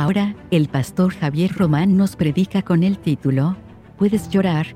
Ahora, 0.00 0.34
el 0.50 0.70
pastor 0.70 1.12
Javier 1.12 1.52
Román 1.52 1.98
nos 1.98 2.16
predica 2.16 2.62
con 2.62 2.84
el 2.84 2.98
título, 2.98 3.58
Puedes 3.98 4.30
llorar, 4.30 4.68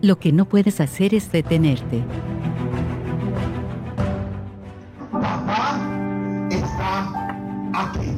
lo 0.00 0.18
que 0.18 0.32
no 0.32 0.46
puedes 0.46 0.80
hacer 0.80 1.14
es 1.14 1.30
detenerte. 1.30 2.02
Papá 5.12 5.78
está 6.50 7.12
aquí. 7.74 8.16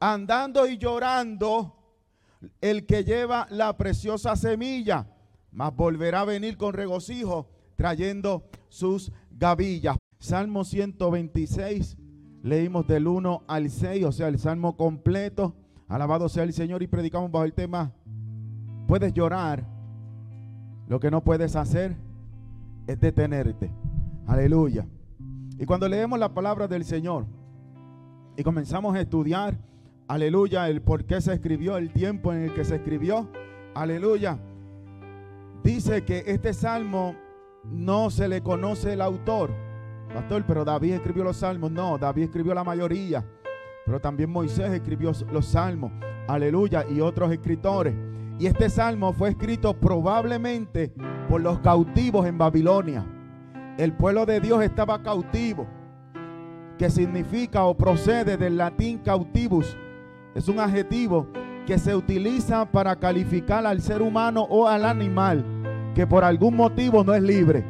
Andando 0.00 0.66
y 0.66 0.76
llorando 0.76 1.76
el 2.60 2.84
que 2.84 3.04
lleva 3.04 3.46
la 3.48 3.76
preciosa 3.76 4.34
semilla, 4.34 5.06
mas 5.52 5.74
volverá 5.74 6.20
a 6.20 6.24
venir 6.24 6.56
con 6.56 6.74
regocijo 6.74 7.48
trayendo 7.76 8.44
sus 8.68 9.12
gavillas. 9.30 9.96
Salmo 10.18 10.64
126, 10.64 11.96
leímos 12.42 12.86
del 12.86 13.06
1 13.06 13.44
al 13.48 13.70
6, 13.70 14.04
o 14.04 14.12
sea, 14.12 14.28
el 14.28 14.38
salmo 14.38 14.76
completo. 14.76 15.54
Alabado 15.88 16.28
sea 16.28 16.44
el 16.44 16.52
Señor 16.52 16.82
y 16.82 16.86
predicamos 16.86 17.32
bajo 17.32 17.44
el 17.44 17.54
tema, 17.54 17.92
puedes 18.86 19.12
llorar, 19.12 19.66
lo 20.88 21.00
que 21.00 21.10
no 21.10 21.24
puedes 21.24 21.56
hacer 21.56 21.96
es 22.86 23.00
detenerte. 23.00 23.72
Aleluya. 24.26 24.86
Y 25.58 25.66
cuando 25.66 25.88
leemos 25.88 26.18
la 26.18 26.34
palabra 26.34 26.68
del 26.68 26.84
Señor 26.84 27.26
y 28.36 28.42
comenzamos 28.42 28.94
a 28.94 29.00
estudiar, 29.00 29.58
aleluya, 30.08 30.68
el 30.68 30.82
por 30.82 31.04
qué 31.04 31.20
se 31.20 31.32
escribió, 31.32 31.76
el 31.76 31.92
tiempo 31.92 32.32
en 32.32 32.42
el 32.42 32.54
que 32.54 32.64
se 32.64 32.76
escribió, 32.76 33.28
aleluya, 33.74 34.38
dice 35.62 36.04
que 36.04 36.24
este 36.26 36.52
salmo 36.52 37.16
no 37.64 38.10
se 38.10 38.28
le 38.28 38.42
conoce 38.42 38.94
el 38.94 39.02
autor. 39.02 39.50
Pastor, 40.12 40.44
pero 40.46 40.64
David 40.64 40.94
escribió 40.94 41.24
los 41.24 41.36
salmos. 41.36 41.70
No, 41.70 41.98
David 41.98 42.24
escribió 42.24 42.54
la 42.54 42.64
mayoría. 42.64 43.24
Pero 43.86 44.00
también 44.00 44.30
Moisés 44.30 44.70
escribió 44.72 45.12
los 45.32 45.46
salmos. 45.46 45.92
Aleluya. 46.28 46.84
Y 46.88 47.00
otros 47.00 47.32
escritores. 47.32 47.94
Y 48.38 48.46
este 48.46 48.70
salmo 48.70 49.12
fue 49.12 49.30
escrito 49.30 49.74
probablemente 49.74 50.92
por 51.28 51.40
los 51.40 51.60
cautivos 51.60 52.26
en 52.26 52.38
Babilonia. 52.38 53.06
El 53.78 53.92
pueblo 53.92 54.26
de 54.26 54.40
Dios 54.40 54.62
estaba 54.62 55.02
cautivo. 55.02 55.66
Que 56.78 56.90
significa 56.90 57.64
o 57.64 57.76
procede 57.76 58.36
del 58.36 58.56
latín 58.56 58.98
cautivus. 58.98 59.76
Es 60.34 60.48
un 60.48 60.58
adjetivo 60.58 61.28
que 61.70 61.78
se 61.78 61.94
utiliza 61.94 62.64
para 62.64 62.96
calificar 62.96 63.64
al 63.64 63.80
ser 63.80 64.02
humano 64.02 64.44
o 64.50 64.66
al 64.66 64.84
animal 64.84 65.44
que 65.94 66.04
por 66.04 66.24
algún 66.24 66.56
motivo 66.56 67.04
no 67.04 67.14
es 67.14 67.22
libre. 67.22 67.64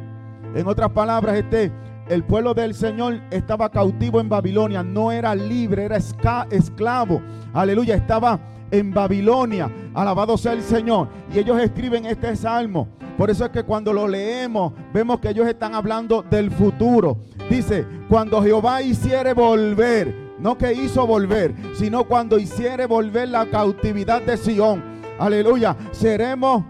En 0.55 0.65
otras 0.65 0.89
palabras, 0.89 1.35
este 1.35 1.71
el 2.09 2.23
pueblo 2.23 2.55
del 2.55 2.73
Señor 2.73 3.21
estaba 3.29 3.69
cautivo 3.69 4.19
en 4.19 4.27
Babilonia, 4.27 4.81
no 4.81 5.11
era 5.11 5.35
libre, 5.35 5.83
era 5.83 5.97
esclavo. 5.97 7.21
Aleluya, 7.53 7.93
estaba 7.93 8.39
en 8.71 8.91
Babilonia. 8.91 9.69
Alabado 9.93 10.35
sea 10.35 10.53
el 10.53 10.63
Señor. 10.63 11.07
Y 11.31 11.37
ellos 11.37 11.61
escriben 11.61 12.07
este 12.07 12.35
salmo. 12.35 12.87
Por 13.19 13.29
eso 13.29 13.45
es 13.45 13.51
que 13.51 13.61
cuando 13.61 13.93
lo 13.93 14.07
leemos, 14.07 14.73
vemos 14.91 15.19
que 15.19 15.29
ellos 15.29 15.47
están 15.47 15.75
hablando 15.75 16.23
del 16.23 16.49
futuro. 16.49 17.19
Dice, 17.51 17.85
cuando 18.09 18.41
Jehová 18.41 18.81
hiciere 18.81 19.35
volver, 19.35 20.30
no 20.41 20.57
que 20.57 20.73
hizo 20.73 21.07
volver, 21.07 21.53
sino 21.75 22.03
cuando 22.05 22.37
hiciere 22.37 22.85
volver 22.85 23.29
la 23.29 23.45
cautividad 23.49 24.21
de 24.21 24.37
Sión. 24.37 24.83
Aleluya, 25.19 25.75
seremos 25.91 26.63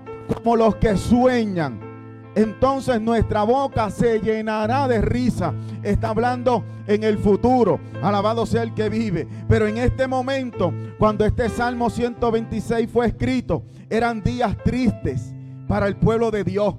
como 0.43 0.55
los 0.55 0.75
que 0.75 0.97
sueñan 0.97 1.91
entonces 2.35 3.01
nuestra 3.01 3.43
boca 3.43 3.89
se 3.89 4.19
llenará 4.19 4.87
de 4.87 5.01
risa. 5.01 5.53
Está 5.83 6.09
hablando 6.09 6.63
en 6.87 7.03
el 7.03 7.17
futuro. 7.17 7.79
Alabado 8.01 8.45
sea 8.45 8.63
el 8.63 8.73
que 8.73 8.89
vive. 8.89 9.27
Pero 9.49 9.67
en 9.67 9.77
este 9.77 10.07
momento, 10.07 10.73
cuando 10.97 11.25
este 11.25 11.49
Salmo 11.49 11.89
126 11.89 12.89
fue 12.89 13.07
escrito, 13.07 13.63
eran 13.89 14.23
días 14.23 14.55
tristes 14.63 15.33
para 15.67 15.87
el 15.87 15.97
pueblo 15.97 16.31
de 16.31 16.43
Dios. 16.43 16.75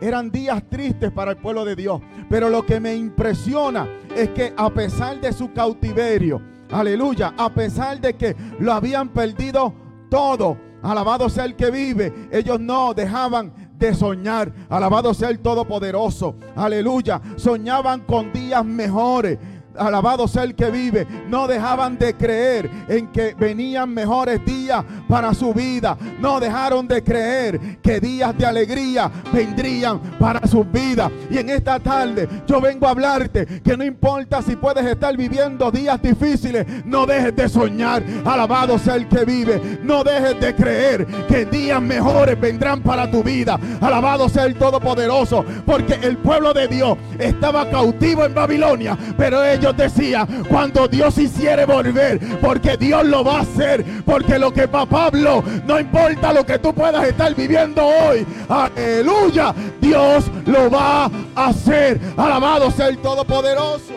Eran 0.00 0.30
días 0.30 0.62
tristes 0.68 1.10
para 1.10 1.32
el 1.32 1.36
pueblo 1.36 1.64
de 1.64 1.76
Dios. 1.76 2.00
Pero 2.28 2.48
lo 2.48 2.64
que 2.64 2.80
me 2.80 2.94
impresiona 2.94 3.88
es 4.16 4.30
que 4.30 4.52
a 4.56 4.70
pesar 4.70 5.20
de 5.20 5.32
su 5.32 5.52
cautiverio, 5.52 6.40
aleluya, 6.70 7.34
a 7.36 7.52
pesar 7.52 8.00
de 8.00 8.14
que 8.14 8.36
lo 8.58 8.72
habían 8.72 9.08
perdido 9.08 9.74
todo, 10.08 10.56
alabado 10.82 11.28
sea 11.28 11.44
el 11.44 11.56
que 11.56 11.70
vive, 11.70 12.28
ellos 12.32 12.58
no 12.60 12.94
dejaban 12.94 13.52
de 13.80 13.94
soñar. 13.94 14.52
Alabado 14.68 15.12
sea 15.14 15.30
el 15.30 15.40
Todopoderoso. 15.40 16.36
Aleluya. 16.54 17.20
Soñaban 17.36 18.00
con 18.00 18.32
días 18.32 18.64
mejores 18.64 19.38
alabado 19.80 20.28
sea 20.28 20.44
el 20.44 20.54
que 20.54 20.70
vive, 20.70 21.06
no 21.28 21.46
dejaban 21.46 21.98
de 21.98 22.14
creer 22.14 22.70
en 22.88 23.08
que 23.08 23.34
venían 23.34 23.92
mejores 23.92 24.44
días 24.44 24.84
para 25.08 25.34
su 25.34 25.52
vida. 25.54 25.96
No 26.20 26.38
dejaron 26.38 26.86
de 26.86 27.02
creer 27.02 27.78
que 27.82 28.00
días 28.00 28.36
de 28.36 28.46
alegría 28.46 29.10
vendrían 29.32 30.00
para 30.18 30.46
sus 30.46 30.70
vidas. 30.70 31.10
Y 31.30 31.38
en 31.38 31.50
esta 31.50 31.78
tarde 31.80 32.28
yo 32.46 32.60
vengo 32.60 32.86
a 32.86 32.90
hablarte 32.90 33.46
que 33.62 33.76
no 33.76 33.84
importa 33.84 34.42
si 34.42 34.56
puedes 34.56 34.84
estar 34.84 35.16
viviendo 35.16 35.70
días 35.70 36.00
difíciles, 36.00 36.66
no 36.84 37.06
dejes 37.06 37.34
de 37.34 37.48
soñar. 37.48 38.02
Alabado 38.24 38.78
sea 38.78 38.96
el 38.96 39.08
que 39.08 39.24
vive. 39.24 39.80
No 39.82 40.04
dejes 40.04 40.38
de 40.40 40.54
creer 40.54 41.06
que 41.28 41.46
días 41.46 41.80
mejores 41.80 42.38
vendrán 42.38 42.82
para 42.82 43.10
tu 43.10 43.22
vida. 43.22 43.58
Alabado 43.80 44.28
sea 44.28 44.44
el 44.44 44.54
Todopoderoso. 44.54 45.44
Porque 45.64 45.94
el 46.02 46.18
pueblo 46.18 46.52
de 46.52 46.68
Dios 46.68 46.98
estaba 47.18 47.68
cautivo 47.70 48.24
en 48.24 48.34
Babilonia, 48.34 48.96
pero 49.16 49.44
ellos 49.44 49.69
Decía, 49.76 50.26
cuando 50.48 50.88
Dios 50.88 51.16
hiciere 51.18 51.64
volver, 51.64 52.20
porque 52.40 52.76
Dios 52.76 53.04
lo 53.06 53.24
va 53.24 53.38
a 53.38 53.40
hacer, 53.42 53.84
porque 54.04 54.38
lo 54.38 54.52
que 54.52 54.68
habló, 54.72 55.42
no 55.66 55.80
importa 55.80 56.32
lo 56.32 56.44
que 56.44 56.58
tú 56.58 56.74
puedas 56.74 57.06
estar 57.06 57.34
viviendo 57.34 57.84
hoy, 57.84 58.26
aleluya, 58.48 59.54
Dios 59.80 60.30
lo 60.46 60.70
va 60.70 61.10
a 61.34 61.46
hacer. 61.46 62.00
Alabado 62.16 62.70
sea 62.70 62.88
el 62.88 62.98
Todopoderoso. 62.98 63.94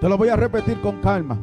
Te 0.00 0.08
lo 0.08 0.18
voy 0.18 0.28
a 0.28 0.36
repetir 0.36 0.80
con 0.80 1.00
calma. 1.00 1.38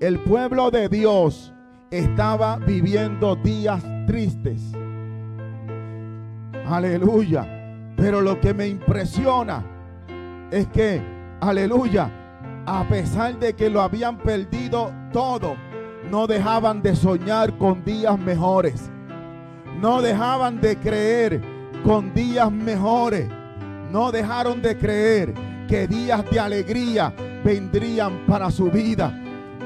El 0.00 0.20
pueblo 0.20 0.70
de 0.70 0.88
Dios 0.88 1.52
estaba 1.90 2.56
viviendo 2.56 3.36
días 3.36 3.82
tristes. 4.06 4.60
Aleluya. 6.66 7.63
Pero 8.04 8.20
lo 8.20 8.38
que 8.38 8.52
me 8.52 8.68
impresiona 8.68 9.64
es 10.50 10.66
que, 10.66 11.00
aleluya, 11.40 12.10
a 12.66 12.86
pesar 12.86 13.38
de 13.38 13.54
que 13.54 13.70
lo 13.70 13.80
habían 13.80 14.18
perdido 14.18 14.92
todo, 15.10 15.56
no 16.10 16.26
dejaban 16.26 16.82
de 16.82 16.94
soñar 16.94 17.56
con 17.56 17.82
días 17.82 18.18
mejores. 18.18 18.90
No 19.80 20.02
dejaban 20.02 20.60
de 20.60 20.76
creer 20.76 21.40
con 21.82 22.12
días 22.12 22.52
mejores. 22.52 23.26
No 23.90 24.12
dejaron 24.12 24.60
de 24.60 24.76
creer 24.76 25.32
que 25.66 25.88
días 25.88 26.30
de 26.30 26.40
alegría 26.40 27.10
vendrían 27.42 28.26
para 28.26 28.50
su 28.50 28.70
vida. 28.70 29.18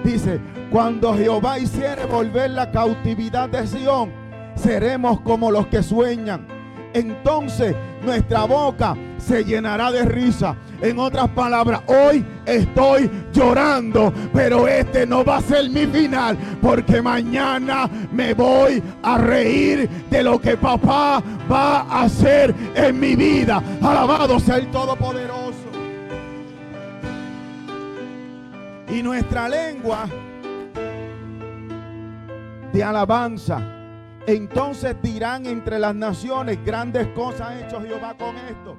Dice, 0.05 0.39
cuando 0.71 1.13
Jehová 1.13 1.59
hiciere 1.59 2.07
volver 2.07 2.51
la 2.51 2.71
cautividad 2.71 3.49
de 3.49 3.67
Sión, 3.67 4.13
seremos 4.55 5.23
como 5.23 5.51
los 5.51 5.67
que 5.67 5.83
sueñan 5.83 6.57
entonces 6.95 7.75
nuestra 8.09 8.45
boca 8.45 8.97
se 9.19 9.45
llenará 9.45 9.93
de 9.93 10.03
risa. 10.07 10.57
En 10.81 10.99
otras 10.99 11.29
palabras, 11.29 11.83
hoy 11.87 12.25
estoy 12.47 13.11
llorando, 13.35 14.13
pero 14.33 14.67
este 14.67 15.07
no 15.07 15.23
va 15.23 15.37
a 15.37 15.43
ser 15.43 15.69
mi 15.69 15.87
final, 15.87 16.39
porque 16.63 17.03
mañana 17.03 17.89
me 18.11 18.33
voy 18.33 18.83
a 19.03 19.19
reír 19.19 19.91
de 20.09 20.23
lo 20.23 20.41
que 20.41 20.57
papá 20.57 21.23
va 21.51 21.81
a 21.81 22.05
hacer 22.05 22.55
en 22.75 22.99
mi 22.99 23.15
vida. 23.15 23.63
Alabado 23.83 24.41
sea 24.41 24.57
el 24.57 24.71
Todopoderoso. 24.71 25.69
Y 28.89 29.03
nuestra 29.03 29.51
lengua 29.51 30.09
de 32.73 32.83
alabanza 32.83 33.78
entonces 34.29 34.95
dirán 35.01 35.47
entre 35.47 35.79
las 35.79 35.95
naciones, 35.95 36.63
grandes 36.63 37.07
cosas 37.09 37.49
ha 37.49 37.61
hecho 37.61 37.81
Jehová 37.81 38.15
con 38.15 38.37
esto. 38.37 38.77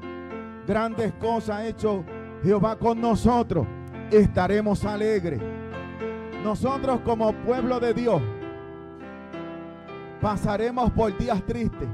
Grandes 0.68 1.12
cosas 1.14 1.58
ha 1.58 1.66
hecho 1.66 2.06
Jehová 2.44 2.78
con 2.78 3.02
nosotros. 3.02 3.66
Estaremos 4.12 4.86
alegres. 4.86 5.42
Nosotros 6.44 7.00
como 7.04 7.34
pueblo 7.34 7.80
de 7.80 7.96
Dios 7.96 8.22
pasaremos 10.22 10.92
por 10.92 11.18
días 11.18 11.44
tristes. 11.48 11.90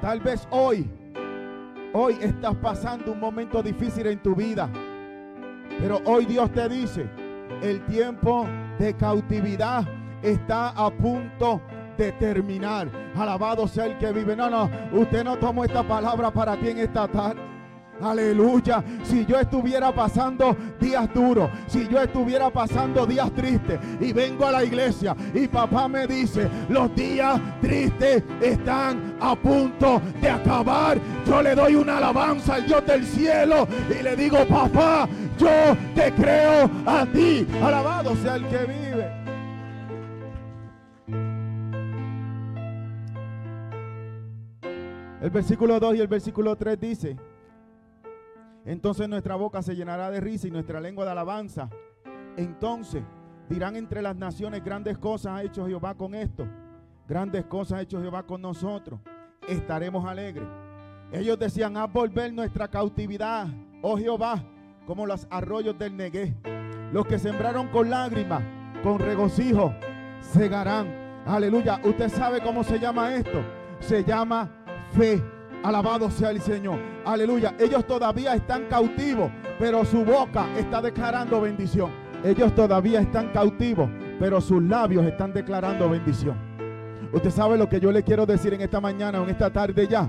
Tal 0.00 0.20
vez 0.20 0.46
hoy, 0.52 0.88
hoy 1.92 2.16
estás 2.20 2.54
pasando 2.62 3.10
un 3.10 3.18
momento 3.18 3.60
difícil 3.60 4.06
en 4.06 4.22
tu 4.22 4.36
vida. 4.36 4.70
Pero 5.80 6.00
hoy 6.04 6.26
Dios 6.26 6.52
te 6.52 6.68
dice, 6.68 7.10
el 7.60 7.84
tiempo 7.86 8.46
de 8.78 8.94
cautividad 8.94 9.84
está 10.22 10.68
a 10.68 10.90
punto 10.90 11.60
determinar. 11.98 12.88
Alabado 13.14 13.68
sea 13.68 13.86
el 13.86 13.98
que 13.98 14.12
vive. 14.12 14.34
No, 14.34 14.48
no, 14.48 14.70
usted 14.92 15.24
no 15.24 15.36
tomó 15.36 15.64
esta 15.64 15.82
palabra 15.82 16.30
para 16.30 16.56
ti 16.56 16.68
en 16.68 16.78
esta 16.78 17.06
tarde. 17.08 17.42
Aleluya. 18.00 18.84
Si 19.02 19.26
yo 19.26 19.40
estuviera 19.40 19.92
pasando 19.92 20.56
días 20.80 21.12
duros, 21.12 21.50
si 21.66 21.88
yo 21.88 22.00
estuviera 22.00 22.48
pasando 22.48 23.04
días 23.04 23.30
tristes 23.32 23.80
y 24.00 24.12
vengo 24.12 24.46
a 24.46 24.52
la 24.52 24.64
iglesia 24.64 25.16
y 25.34 25.48
papá 25.48 25.88
me 25.88 26.06
dice, 26.06 26.48
los 26.68 26.94
días 26.94 27.40
tristes 27.60 28.22
están 28.40 29.16
a 29.20 29.34
punto 29.34 30.00
de 30.20 30.30
acabar, 30.30 30.98
yo 31.26 31.42
le 31.42 31.56
doy 31.56 31.74
una 31.74 31.96
alabanza 31.96 32.54
al 32.54 32.66
Dios 32.66 32.86
del 32.86 33.04
cielo 33.04 33.66
y 33.90 34.00
le 34.00 34.14
digo, 34.14 34.46
papá, 34.46 35.08
yo 35.36 35.76
te 35.96 36.12
creo 36.12 36.70
a 36.86 37.04
ti. 37.06 37.46
Alabado 37.60 38.14
sea 38.16 38.36
el 38.36 38.46
que 38.46 38.58
vive. 38.58 39.27
El 45.28 45.34
versículo 45.34 45.78
2 45.78 45.96
y 45.96 46.00
el 46.00 46.08
versículo 46.08 46.56
3 46.56 46.80
dice, 46.80 47.16
entonces 48.64 49.06
nuestra 49.10 49.36
boca 49.36 49.60
se 49.60 49.76
llenará 49.76 50.10
de 50.10 50.20
risa 50.20 50.48
y 50.48 50.50
nuestra 50.50 50.80
lengua 50.80 51.04
de 51.04 51.10
alabanza. 51.10 51.68
Entonces 52.38 53.02
dirán 53.46 53.76
entre 53.76 54.00
las 54.00 54.16
naciones, 54.16 54.64
grandes 54.64 54.96
cosas 54.96 55.34
ha 55.34 55.42
hecho 55.42 55.66
Jehová 55.66 55.94
con 55.94 56.14
esto. 56.14 56.48
Grandes 57.06 57.44
cosas 57.44 57.78
ha 57.78 57.82
hecho 57.82 58.00
Jehová 58.00 58.22
con 58.22 58.40
nosotros. 58.40 59.00
Estaremos 59.46 60.06
alegres. 60.06 60.48
Ellos 61.12 61.38
decían, 61.38 61.76
haz 61.76 61.92
volver 61.92 62.32
nuestra 62.32 62.66
cautividad, 62.66 63.48
oh 63.82 63.98
Jehová, 63.98 64.42
como 64.86 65.04
los 65.04 65.26
arroyos 65.28 65.78
del 65.78 65.94
Negué. 65.94 66.34
Los 66.90 67.06
que 67.06 67.18
sembraron 67.18 67.68
con 67.68 67.90
lágrimas, 67.90 68.42
con 68.82 68.98
regocijo, 68.98 69.74
segarán. 70.22 71.22
Aleluya. 71.26 71.82
¿Usted 71.84 72.08
sabe 72.08 72.40
cómo 72.40 72.64
se 72.64 72.78
llama 72.78 73.14
esto? 73.14 73.42
Se 73.80 74.02
llama 74.02 74.57
fe. 74.92 75.22
Alabado 75.62 76.10
sea 76.10 76.30
el 76.30 76.40
Señor. 76.40 76.78
Aleluya. 77.04 77.54
Ellos 77.58 77.86
todavía 77.86 78.34
están 78.34 78.66
cautivos, 78.66 79.30
pero 79.58 79.84
su 79.84 80.04
boca 80.04 80.46
está 80.56 80.80
declarando 80.80 81.40
bendición. 81.40 81.90
Ellos 82.24 82.54
todavía 82.54 83.00
están 83.00 83.28
cautivos, 83.28 83.88
pero 84.18 84.40
sus 84.40 84.62
labios 84.62 85.06
están 85.06 85.32
declarando 85.32 85.88
bendición. 85.88 86.36
Usted 87.12 87.30
sabe 87.30 87.56
lo 87.56 87.68
que 87.68 87.80
yo 87.80 87.90
le 87.90 88.02
quiero 88.02 88.26
decir 88.26 88.54
en 88.54 88.60
esta 88.60 88.80
mañana 88.80 89.20
o 89.20 89.24
en 89.24 89.30
esta 89.30 89.50
tarde 89.50 89.86
ya. 89.88 90.08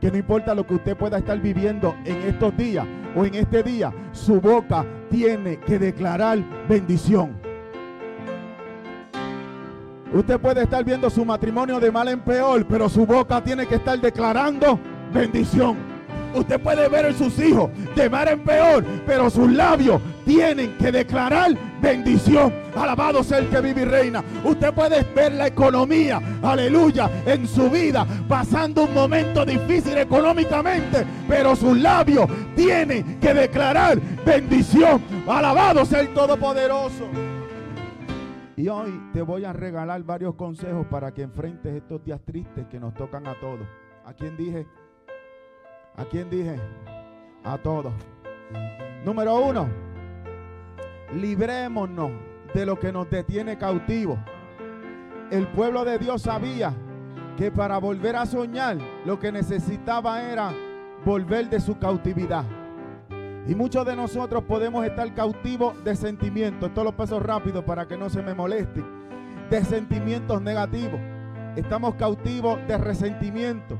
Que 0.00 0.10
no 0.10 0.16
importa 0.16 0.54
lo 0.54 0.66
que 0.66 0.74
usted 0.74 0.96
pueda 0.96 1.18
estar 1.18 1.40
viviendo 1.40 1.96
en 2.04 2.16
estos 2.22 2.56
días 2.56 2.86
o 3.16 3.24
en 3.24 3.34
este 3.34 3.62
día, 3.62 3.92
su 4.12 4.40
boca 4.40 4.86
tiene 5.10 5.58
que 5.60 5.78
declarar 5.78 6.38
bendición. 6.68 7.47
Usted 10.12 10.40
puede 10.40 10.62
estar 10.62 10.84
viendo 10.84 11.10
su 11.10 11.24
matrimonio 11.24 11.78
de 11.78 11.90
mal 11.90 12.08
en 12.08 12.20
peor, 12.20 12.64
pero 12.66 12.88
su 12.88 13.04
boca 13.04 13.42
tiene 13.42 13.66
que 13.66 13.74
estar 13.74 14.00
declarando 14.00 14.80
bendición. 15.12 15.76
Usted 16.34 16.60
puede 16.60 16.88
ver 16.88 17.06
en 17.06 17.16
sus 17.16 17.38
hijos 17.38 17.70
de 17.94 18.08
mal 18.08 18.28
en 18.28 18.40
peor, 18.40 18.84
pero 19.06 19.30
sus 19.30 19.50
labios 19.50 20.00
tienen 20.24 20.76
que 20.76 20.92
declarar 20.92 21.52
bendición. 21.80 22.52
Alabado 22.76 23.24
sea 23.24 23.38
el 23.38 23.48
que 23.48 23.60
vive 23.60 23.82
y 23.82 23.84
reina. 23.84 24.22
Usted 24.44 24.72
puede 24.72 25.02
ver 25.14 25.32
la 25.32 25.46
economía, 25.46 26.20
aleluya, 26.42 27.10
en 27.26 27.46
su 27.48 27.70
vida, 27.70 28.06
pasando 28.28 28.84
un 28.84 28.94
momento 28.94 29.44
difícil 29.44 29.96
económicamente, 29.96 31.04
pero 31.26 31.56
sus 31.56 31.78
labios 31.78 32.28
tienen 32.54 33.18
que 33.20 33.32
declarar 33.34 33.98
bendición. 34.24 35.02
Alabado 35.26 35.84
sea 35.84 36.00
el 36.00 36.12
Todopoderoso. 36.12 37.27
Y 38.58 38.68
hoy 38.68 39.00
te 39.12 39.22
voy 39.22 39.44
a 39.44 39.52
regalar 39.52 40.02
varios 40.02 40.34
consejos 40.34 40.84
para 40.88 41.14
que 41.14 41.22
enfrentes 41.22 41.72
estos 41.76 42.02
días 42.02 42.20
tristes 42.24 42.66
que 42.66 42.80
nos 42.80 42.92
tocan 42.92 43.24
a 43.28 43.38
todos. 43.38 43.64
¿A 44.04 44.12
quién 44.12 44.36
dije? 44.36 44.66
¿A 45.94 46.04
quién 46.04 46.28
dije? 46.28 46.56
A 47.44 47.56
todos. 47.58 47.92
Número 49.04 49.36
uno, 49.36 49.68
librémonos 51.14 52.10
de 52.52 52.66
lo 52.66 52.76
que 52.80 52.90
nos 52.90 53.08
detiene 53.08 53.56
cautivos. 53.56 54.18
El 55.30 55.46
pueblo 55.52 55.84
de 55.84 56.00
Dios 56.00 56.22
sabía 56.22 56.74
que 57.36 57.52
para 57.52 57.78
volver 57.78 58.16
a 58.16 58.26
soñar 58.26 58.76
lo 59.06 59.20
que 59.20 59.30
necesitaba 59.30 60.20
era 60.32 60.52
volver 61.04 61.48
de 61.48 61.60
su 61.60 61.78
cautividad. 61.78 62.44
Y 63.48 63.54
muchos 63.54 63.86
de 63.86 63.96
nosotros 63.96 64.44
podemos 64.44 64.84
estar 64.84 65.12
cautivos 65.14 65.82
de 65.82 65.96
sentimientos. 65.96 66.68
Esto 66.68 66.84
lo 66.84 66.94
paso 66.94 67.18
rápido 67.18 67.64
para 67.64 67.88
que 67.88 67.96
no 67.96 68.10
se 68.10 68.22
me 68.22 68.34
moleste. 68.34 68.84
De 69.48 69.64
sentimientos 69.64 70.42
negativos. 70.42 71.00
Estamos 71.56 71.94
cautivos 71.94 72.58
de 72.68 72.76
resentimiento. 72.76 73.78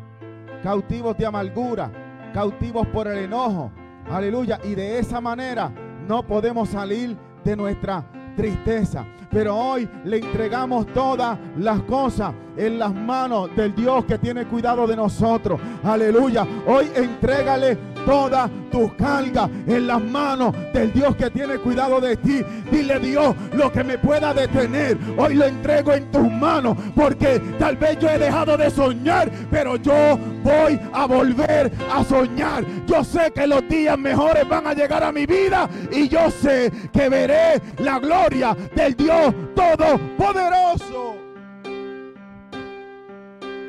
Cautivos 0.62 1.18
de 1.18 1.26
amargura. 1.26 2.30
Cautivos 2.32 2.86
por 2.86 3.08
el 3.08 3.18
enojo. 3.18 3.70
Aleluya. 4.10 4.58
Y 4.64 4.74
de 4.74 4.98
esa 4.98 5.20
manera 5.20 5.70
no 6.08 6.26
podemos 6.26 6.70
salir 6.70 7.14
de 7.44 7.54
nuestra 7.54 8.06
tristeza. 8.38 9.05
Pero 9.31 9.55
hoy 9.55 9.87
le 10.05 10.19
entregamos 10.19 10.87
todas 10.94 11.37
las 11.58 11.81
cosas 11.82 12.32
en 12.56 12.79
las 12.79 12.94
manos 12.94 13.55
del 13.55 13.75
Dios 13.75 14.05
que 14.05 14.17
tiene 14.17 14.46
cuidado 14.46 14.87
de 14.87 14.96
nosotros. 14.96 15.61
Aleluya. 15.82 16.46
Hoy 16.67 16.88
entrégale 16.94 17.76
toda 18.06 18.49
tu 18.70 18.96
carga 18.96 19.50
en 19.67 19.87
las 19.87 20.02
manos 20.02 20.55
del 20.73 20.93
Dios 20.93 21.14
que 21.17 21.31
tiene 21.31 21.58
cuidado 21.58 22.00
de 22.00 22.17
ti. 22.17 22.43
Dile 22.70 22.99
Dios 23.00 23.35
lo 23.52 23.70
que 23.70 23.85
me 23.85 23.99
pueda 23.99 24.32
detener. 24.32 24.96
Hoy 25.19 25.35
lo 25.35 25.44
entrego 25.44 25.93
en 25.93 26.11
tus 26.11 26.31
manos 26.31 26.76
porque 26.94 27.40
tal 27.58 27.76
vez 27.76 27.99
yo 27.99 28.08
he 28.08 28.19
dejado 28.19 28.56
de 28.56 28.70
soñar, 28.70 29.31
pero 29.50 29.76
yo 29.76 30.19
voy 30.43 30.79
a 30.93 31.06
volver 31.06 31.73
a 31.90 32.05
soñar. 32.05 32.64
Yo 32.87 33.05
sé 33.05 33.31
que 33.35 33.46
los 33.46 33.67
días 33.69 33.99
mejores 33.99 34.49
van 34.49 34.67
a 34.67 34.75
llegar 34.75 35.02
a 35.02 35.12
mi 35.12 35.26
vida 35.26 35.69
y 35.90 36.08
yo 36.08 36.31
sé 36.31 36.70
que 36.93 37.08
veré 37.08 37.61
la 37.79 37.99
gloria 37.99 38.56
del 38.75 38.94
Dios 38.94 39.35
Todopoderoso. 39.55 41.17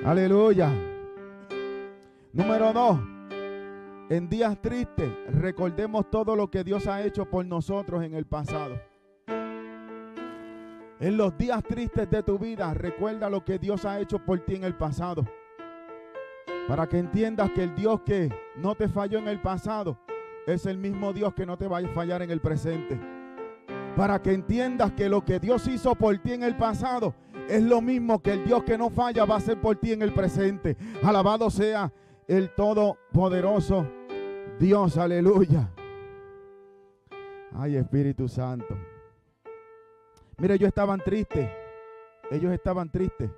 Aleluya. 0.05 0.71
Número 2.33 2.73
dos. 2.73 2.99
En 4.09 4.27
días 4.27 4.59
tristes, 4.59 5.09
recordemos 5.31 6.09
todo 6.09 6.35
lo 6.35 6.49
que 6.49 6.63
Dios 6.63 6.87
ha 6.87 7.03
hecho 7.03 7.25
por 7.25 7.45
nosotros 7.45 8.03
en 8.03 8.15
el 8.15 8.25
pasado. 8.25 8.81
En 10.99 11.15
los 11.15 11.37
días 11.37 11.63
tristes 11.63 12.09
de 12.09 12.23
tu 12.23 12.39
vida, 12.39 12.73
recuerda 12.73 13.29
lo 13.29 13.45
que 13.45 13.59
Dios 13.59 13.85
ha 13.85 13.99
hecho 13.99 14.19
por 14.19 14.39
ti 14.39 14.55
en 14.55 14.63
el 14.63 14.75
pasado. 14.75 15.25
Para 16.67 16.87
que 16.87 16.99
entiendas 16.99 17.51
que 17.51 17.63
el 17.63 17.75
Dios 17.75 18.01
que 18.01 18.29
no 18.57 18.75
te 18.75 18.87
falló 18.87 19.19
en 19.19 19.27
el 19.27 19.41
pasado 19.41 19.97
es 20.45 20.65
el 20.65 20.77
mismo 20.77 21.13
Dios 21.13 21.33
que 21.33 21.45
no 21.45 21.57
te 21.57 21.67
va 21.67 21.79
a 21.79 21.87
fallar 21.89 22.21
en 22.21 22.31
el 22.31 22.41
presente. 22.41 22.99
Para 23.95 24.21
que 24.21 24.33
entiendas 24.33 24.91
que 24.93 25.09
lo 25.09 25.25
que 25.25 25.39
Dios 25.39 25.67
hizo 25.67 25.95
por 25.95 26.17
ti 26.19 26.33
en 26.33 26.43
el 26.43 26.55
pasado 26.55 27.13
es 27.47 27.63
lo 27.63 27.81
mismo 27.81 28.21
que 28.21 28.33
el 28.33 28.45
Dios 28.45 28.63
que 28.63 28.77
no 28.77 28.89
falla 28.89 29.25
va 29.25 29.35
a 29.35 29.37
hacer 29.39 29.59
por 29.59 29.75
ti 29.77 29.91
en 29.91 30.01
el 30.01 30.13
presente. 30.13 30.77
Alabado 31.03 31.49
sea 31.49 31.91
el 32.27 32.53
Todopoderoso 32.53 33.87
Dios, 34.59 34.97
aleluya. 34.97 35.69
Ay, 37.53 37.77
Espíritu 37.77 38.27
Santo. 38.27 38.77
Mire, 40.37 40.55
ellos 40.55 40.67
estaban 40.67 40.99
tristes. 40.99 41.49
Ellos 42.29 42.51
estaban 42.51 42.91
tristes, 42.91 43.31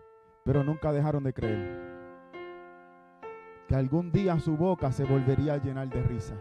pero 0.43 0.63
nunca 0.63 0.91
dejaron 0.91 1.23
de 1.23 1.31
creer. 1.31 1.90
Que 3.71 3.77
algún 3.77 4.11
día 4.11 4.37
su 4.37 4.57
boca 4.57 4.91
se 4.91 5.05
volvería 5.05 5.53
a 5.53 5.57
llenar 5.57 5.89
de 5.89 6.03
risa. 6.03 6.35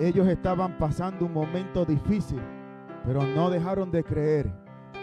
Ellos 0.00 0.26
estaban 0.28 0.78
pasando 0.78 1.26
un 1.26 1.34
momento 1.34 1.84
difícil, 1.84 2.40
pero 3.04 3.22
no 3.22 3.50
dejaron 3.50 3.90
de 3.90 4.02
creer 4.02 4.50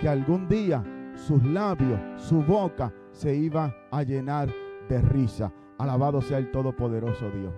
que 0.01 0.09
algún 0.09 0.47
día 0.47 0.83
sus 1.13 1.43
labios, 1.43 1.99
su 2.17 2.41
boca 2.41 2.91
se 3.11 3.35
iba 3.35 3.71
a 3.91 4.01
llenar 4.01 4.49
de 4.89 4.99
risa. 5.01 5.53
Alabado 5.77 6.19
sea 6.19 6.39
el 6.39 6.49
Todopoderoso 6.49 7.29
Dios. 7.29 7.53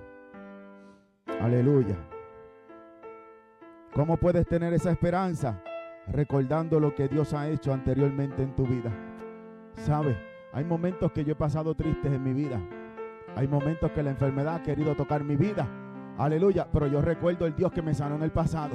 Aleluya. 1.39 1.95
¿Cómo 3.93 4.17
puedes 4.17 4.45
tener 4.45 4.73
esa 4.73 4.91
esperanza? 4.91 5.63
Recordando 6.07 6.77
lo 6.77 6.93
que 6.93 7.07
Dios 7.07 7.33
ha 7.33 7.47
hecho 7.47 7.71
anteriormente 7.71 8.43
en 8.43 8.53
tu 8.53 8.65
vida. 8.65 8.91
¿Sabes? 9.75 10.34
Hay 10.55 10.63
momentos 10.63 11.11
que 11.11 11.25
yo 11.25 11.33
he 11.33 11.35
pasado 11.35 11.75
tristes 11.75 12.13
en 12.13 12.23
mi 12.23 12.31
vida. 12.31 12.61
Hay 13.35 13.45
momentos 13.45 13.91
que 13.91 14.01
la 14.01 14.11
enfermedad 14.11 14.55
ha 14.55 14.63
querido 14.63 14.95
tocar 14.95 15.21
mi 15.21 15.35
vida. 15.35 15.67
Aleluya. 16.17 16.65
Pero 16.71 16.87
yo 16.87 17.01
recuerdo 17.01 17.45
el 17.45 17.53
Dios 17.57 17.73
que 17.73 17.81
me 17.81 17.93
sanó 17.93 18.15
en 18.15 18.23
el 18.23 18.31
pasado. 18.31 18.73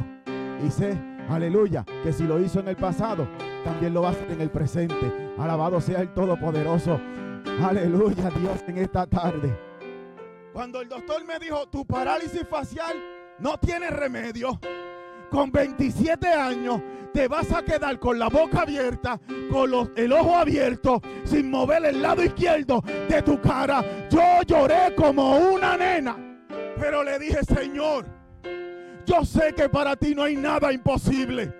Y 0.62 0.70
sé, 0.70 0.94
aleluya, 1.30 1.86
que 2.02 2.12
si 2.12 2.24
lo 2.24 2.38
hizo 2.38 2.60
en 2.60 2.68
el 2.68 2.76
pasado, 2.76 3.26
también 3.64 3.94
lo 3.94 4.02
va 4.02 4.08
a 4.08 4.10
hacer 4.10 4.30
en 4.30 4.42
el 4.42 4.50
presente. 4.50 5.32
Alabado 5.38 5.80
sea 5.80 6.02
el 6.02 6.12
Todopoderoso. 6.12 7.00
Aleluya, 7.64 8.28
Dios, 8.28 8.62
en 8.66 8.76
esta 8.76 9.06
tarde. 9.06 9.58
Cuando 10.52 10.82
el 10.82 10.88
doctor 10.90 11.24
me 11.24 11.38
dijo, 11.38 11.66
tu 11.70 11.86
parálisis 11.86 12.46
facial 12.46 12.94
no 13.38 13.56
tiene 13.56 13.88
remedio. 13.88 14.60
con 15.30 15.50
27 15.50 16.26
años 16.26 16.82
te 17.12 17.28
vas 17.28 17.52
a 17.52 17.62
quedar 17.62 17.98
con 17.98 18.18
la 18.18 18.28
boca 18.28 18.62
abierta, 18.62 19.20
con 19.50 19.92
el 19.96 20.12
ojo 20.12 20.36
abierto, 20.36 21.00
sin 21.24 21.50
mover 21.50 21.84
el 21.84 22.02
lado 22.02 22.22
izquierdo 22.22 22.82
de 23.08 23.22
tu 23.22 23.40
cara. 23.40 23.84
Yo 24.10 24.42
lloré 24.46 24.94
como 24.94 25.36
una 25.36 25.76
nena, 25.76 26.16
pero 26.78 27.02
le 27.02 27.18
dije, 27.18 27.44
Señor, 27.44 28.06
yo 29.06 29.24
sé 29.24 29.54
que 29.54 29.68
para 29.68 29.96
ti 29.96 30.14
no 30.14 30.24
hay 30.24 30.36
nada 30.36 30.72
imposible. 30.72 31.52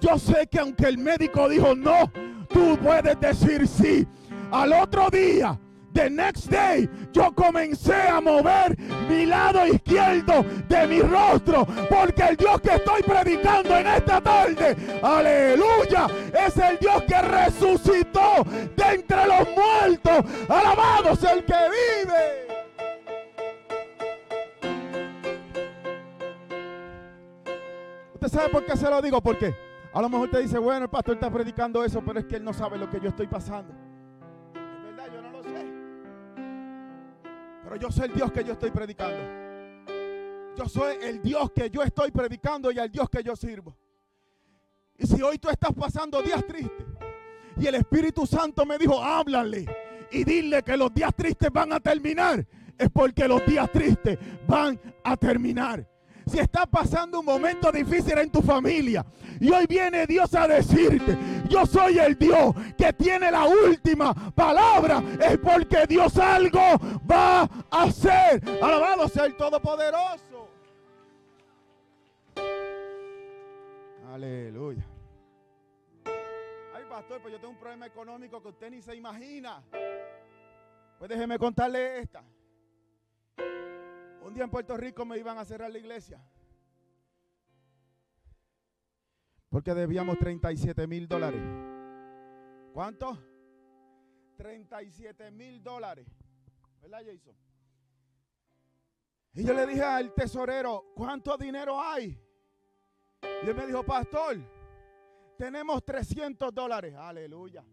Yo 0.00 0.18
sé 0.18 0.46
que 0.46 0.58
aunque 0.58 0.86
el 0.86 0.98
médico 0.98 1.48
dijo 1.48 1.74
no, 1.74 2.10
tú 2.48 2.78
puedes 2.82 3.18
decir 3.20 3.66
sí. 3.66 4.06
Al 4.50 4.72
otro 4.72 5.08
día 5.10 5.58
The 5.96 6.10
next 6.10 6.50
day 6.50 6.86
yo 7.10 7.32
comencé 7.32 7.94
a 7.94 8.20
mover 8.20 8.76
mi 9.08 9.24
lado 9.24 9.66
izquierdo 9.66 10.44
de 10.68 10.86
mi 10.86 11.00
rostro. 11.00 11.66
Porque 11.88 12.22
el 12.22 12.36
Dios 12.36 12.60
que 12.60 12.74
estoy 12.74 13.02
predicando 13.02 13.74
en 13.74 13.86
esta 13.86 14.20
tarde, 14.20 14.76
aleluya, 15.02 16.06
es 16.34 16.54
el 16.58 16.78
Dios 16.78 17.02
que 17.04 17.22
resucitó 17.22 18.44
de 18.76 18.94
entre 18.94 19.26
los 19.26 19.48
muertos. 19.56 20.30
Alabado 20.50 21.16
sea 21.16 21.32
el 21.32 21.46
que 21.46 21.54
vive. 21.54 22.46
¿Usted 28.12 28.28
sabe 28.28 28.50
por 28.50 28.66
qué 28.66 28.76
se 28.76 28.90
lo 28.90 29.00
digo? 29.00 29.22
Porque 29.22 29.54
a 29.94 30.02
lo 30.02 30.10
mejor 30.10 30.28
te 30.30 30.42
dice, 30.42 30.58
bueno, 30.58 30.84
el 30.84 30.90
pastor 30.90 31.14
está 31.14 31.30
predicando 31.30 31.82
eso, 31.82 32.02
pero 32.04 32.18
es 32.18 32.26
que 32.26 32.36
él 32.36 32.44
no 32.44 32.52
sabe 32.52 32.76
lo 32.76 32.90
que 32.90 33.00
yo 33.00 33.08
estoy 33.08 33.28
pasando. 33.28 33.85
Pero 37.68 37.80
yo 37.80 37.90
soy 37.90 38.06
el 38.06 38.14
Dios 38.14 38.30
que 38.30 38.44
yo 38.44 38.52
estoy 38.52 38.70
predicando. 38.70 39.18
Yo 40.56 40.68
soy 40.68 40.98
el 41.02 41.20
Dios 41.20 41.50
que 41.50 41.68
yo 41.68 41.82
estoy 41.82 42.12
predicando 42.12 42.70
y 42.70 42.78
el 42.78 42.90
Dios 42.92 43.10
que 43.10 43.24
yo 43.24 43.34
sirvo. 43.34 43.76
Y 44.96 45.04
si 45.04 45.20
hoy 45.20 45.36
tú 45.38 45.48
estás 45.48 45.72
pasando 45.74 46.22
días 46.22 46.46
tristes 46.46 46.86
y 47.56 47.66
el 47.66 47.74
Espíritu 47.74 48.24
Santo 48.24 48.64
me 48.64 48.78
dijo, 48.78 49.02
háblale 49.02 49.66
y 50.12 50.22
dile 50.22 50.62
que 50.62 50.76
los 50.76 50.94
días 50.94 51.12
tristes 51.16 51.50
van 51.52 51.72
a 51.72 51.80
terminar, 51.80 52.46
es 52.78 52.88
porque 52.88 53.26
los 53.26 53.44
días 53.44 53.70
tristes 53.72 54.16
van 54.46 54.80
a 55.02 55.16
terminar 55.16 55.84
si 56.26 56.40
está 56.40 56.66
pasando 56.66 57.20
un 57.20 57.26
momento 57.26 57.70
difícil 57.70 58.18
en 58.18 58.30
tu 58.30 58.42
familia 58.42 59.06
y 59.40 59.48
hoy 59.50 59.66
viene 59.68 60.06
Dios 60.06 60.34
a 60.34 60.48
decirte, 60.48 61.16
yo 61.48 61.66
soy 61.66 61.98
el 61.98 62.16
Dios 62.16 62.54
que 62.76 62.92
tiene 62.92 63.30
la 63.30 63.44
última 63.44 64.14
palabra, 64.32 65.02
es 65.20 65.38
porque 65.38 65.86
Dios 65.86 66.16
algo 66.18 66.60
va 67.10 67.42
a 67.42 67.82
hacer. 67.82 68.42
Alabado 68.62 69.08
sea 69.08 69.24
el 69.24 69.36
Todopoderoso. 69.36 70.48
Aleluya. 74.12 74.84
Ay, 76.74 76.84
pastor, 76.88 77.20
pues 77.20 77.32
yo 77.34 77.38
tengo 77.38 77.52
un 77.52 77.58
problema 77.58 77.86
económico 77.86 78.42
que 78.42 78.48
usted 78.48 78.70
ni 78.70 78.80
se 78.80 78.94
imagina. 78.94 79.62
Pues 80.98 81.10
déjeme 81.10 81.38
contarle 81.38 81.98
esta. 81.98 82.24
Un 84.22 84.34
día 84.34 84.44
en 84.44 84.50
Puerto 84.50 84.76
Rico 84.76 85.04
me 85.04 85.18
iban 85.18 85.36
a 85.38 85.44
cerrar 85.44 85.70
la 85.70 85.78
iglesia. 85.78 86.18
Porque 89.56 89.72
debíamos 89.72 90.18
37 90.18 90.86
mil 90.86 91.08
dólares. 91.08 91.40
¿Cuánto? 92.74 93.16
37 94.36 95.30
mil 95.30 95.62
dólares. 95.62 96.06
¿Verdad, 96.82 96.98
Jason? 96.98 97.34
Y 99.32 99.44
yo 99.44 99.54
le 99.54 99.66
dije 99.66 99.82
al 99.82 100.12
tesorero, 100.12 100.92
¿cuánto 100.94 101.38
dinero 101.38 101.80
hay? 101.80 102.22
Y 103.22 103.48
él 103.48 103.54
me 103.54 103.66
dijo, 103.66 103.82
pastor, 103.82 104.36
tenemos 105.38 105.82
300 105.86 106.52
dólares. 106.52 106.94
Aleluya. 106.94 107.64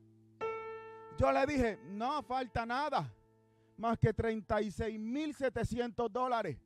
Yo 1.18 1.34
le 1.34 1.46
dije, 1.46 1.80
no 1.84 2.24
falta 2.24 2.66
nada 2.66 3.13
más 3.75 4.00
que 4.00 4.13
36 4.13 4.98
mil 4.98 5.36
700 5.36 6.10
dólares. 6.10 6.58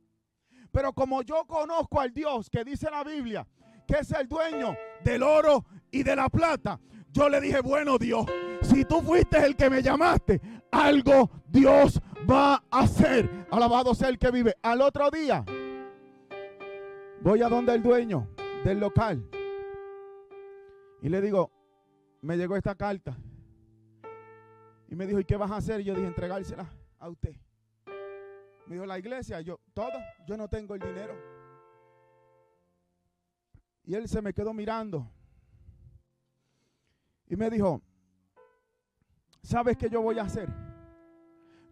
Pero 0.70 0.92
como 0.92 1.22
yo 1.22 1.44
conozco 1.44 2.00
al 2.00 2.14
Dios 2.14 2.48
que 2.48 2.62
dice 2.62 2.88
la 2.88 3.02
Biblia, 3.02 3.44
que 3.84 3.96
es 3.96 4.12
el 4.12 4.28
dueño 4.28 4.76
del 5.04 5.22
oro 5.22 5.64
y 5.90 6.02
de 6.02 6.16
la 6.16 6.28
plata, 6.28 6.80
yo 7.10 7.28
le 7.28 7.40
dije, 7.40 7.60
bueno 7.60 7.98
Dios, 7.98 8.26
si 8.62 8.84
tú 8.84 9.00
fuiste 9.00 9.38
el 9.38 9.56
que 9.56 9.70
me 9.70 9.82
llamaste, 9.82 10.40
algo 10.70 11.30
Dios 11.48 12.00
va 12.28 12.62
a 12.70 12.80
hacer. 12.80 13.46
Alabado 13.50 13.94
sea 13.94 14.08
el 14.08 14.18
que 14.18 14.30
vive. 14.30 14.54
Al 14.62 14.82
otro 14.82 15.10
día, 15.10 15.44
voy 17.20 17.42
a 17.42 17.48
donde 17.48 17.74
el 17.74 17.82
dueño 17.82 18.28
del 18.64 18.80
local. 18.80 19.28
Y 21.00 21.08
le 21.08 21.20
digo, 21.20 21.50
me 22.22 22.36
llegó 22.36 22.56
esta 22.56 22.74
carta. 22.74 23.16
Y 24.90 24.94
me 24.94 25.06
dijo, 25.06 25.20
¿y 25.20 25.24
qué 25.24 25.36
vas 25.36 25.50
a 25.50 25.56
hacer? 25.56 25.80
Y 25.80 25.84
yo 25.84 25.94
dije, 25.94 26.06
entregársela 26.06 26.66
a 26.98 27.08
usted? 27.08 27.36
Me 28.66 28.74
dijo, 28.74 28.86
la 28.86 28.98
iglesia, 28.98 29.40
yo, 29.40 29.60
todo, 29.74 29.92
yo 30.26 30.36
no 30.36 30.48
tengo 30.48 30.74
el 30.74 30.80
dinero. 30.80 31.14
Y 33.88 33.94
él 33.94 34.06
se 34.06 34.22
me 34.22 34.32
quedó 34.32 34.54
mirando. 34.54 35.10
Y 37.26 37.34
me 37.34 37.50
dijo, 37.50 37.82
¿sabes 39.42 39.76
qué 39.76 39.90
yo 39.90 40.00
voy 40.00 40.20
a 40.20 40.22
hacer? 40.22 40.48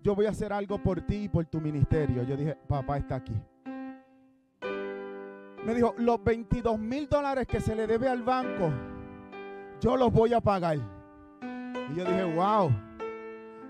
Yo 0.03 0.17
voy 0.17 0.27
a 0.27 0.31
hacer 0.31 0.53
algo 0.53 0.83
por 0.83 1.03
ti 1.03 1.25
y 1.25 1.29
por 1.29 1.47
tu 1.47 1.61
ministerio. 1.61 2.25
Yo 2.25 2.37
dije, 2.37 2.57
papá 2.67 2.97
está 2.97 3.17
aquí. 3.17 3.41
Me 5.65 5.75
dijo, 5.75 5.95
los 5.99 6.25
22 6.25 6.79
mil 6.79 7.09
dólares 7.09 7.47
que 7.47 7.61
se 7.61 7.77
le 7.77 7.87
debe 7.87 8.09
al 8.09 8.23
banco, 8.23 8.73
yo 9.81 9.97
los 9.97 10.13
voy 10.13 10.33
a 10.33 10.41
pagar. 10.41 10.79
Y 10.79 11.95
yo 11.95 12.05
dije, 12.05 12.25
wow 12.35 12.71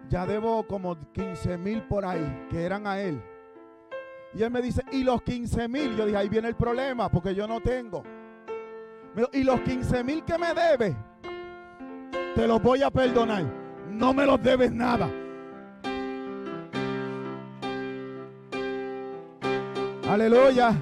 ya 0.09 0.25
debo 0.25 0.67
como 0.67 0.97
15 1.13 1.59
mil 1.59 1.83
por 1.83 2.05
ahí 2.05 2.47
que 2.51 2.63
eran 2.63 2.87
a 2.87 3.01
él. 3.01 3.21
Y 4.35 4.43
él 4.43 4.51
me 4.51 4.61
dice, 4.61 4.83
¿y 4.93 5.03
los 5.03 5.23
15 5.23 5.69
mil? 5.69 5.97
Yo 5.97 6.05
dije, 6.05 6.17
ahí 6.17 6.29
viene 6.29 6.49
el 6.49 6.57
problema 6.57 7.11
porque 7.11 7.35
yo 7.35 7.49
no 7.49 7.61
tengo. 7.61 8.03
¿Y 9.33 9.45
los 9.45 9.61
15 9.61 10.05
mil 10.05 10.23
que 10.25 10.37
me 10.37 10.53
debe? 10.53 10.95
Te 12.35 12.47
los 12.47 12.61
voy 12.63 12.83
a 12.83 12.91
perdonar. 12.91 13.45
No 13.89 14.13
me 14.13 14.27
los 14.27 14.43
debes 14.43 14.71
nada. 14.71 15.09
Aleluya. 20.09 20.75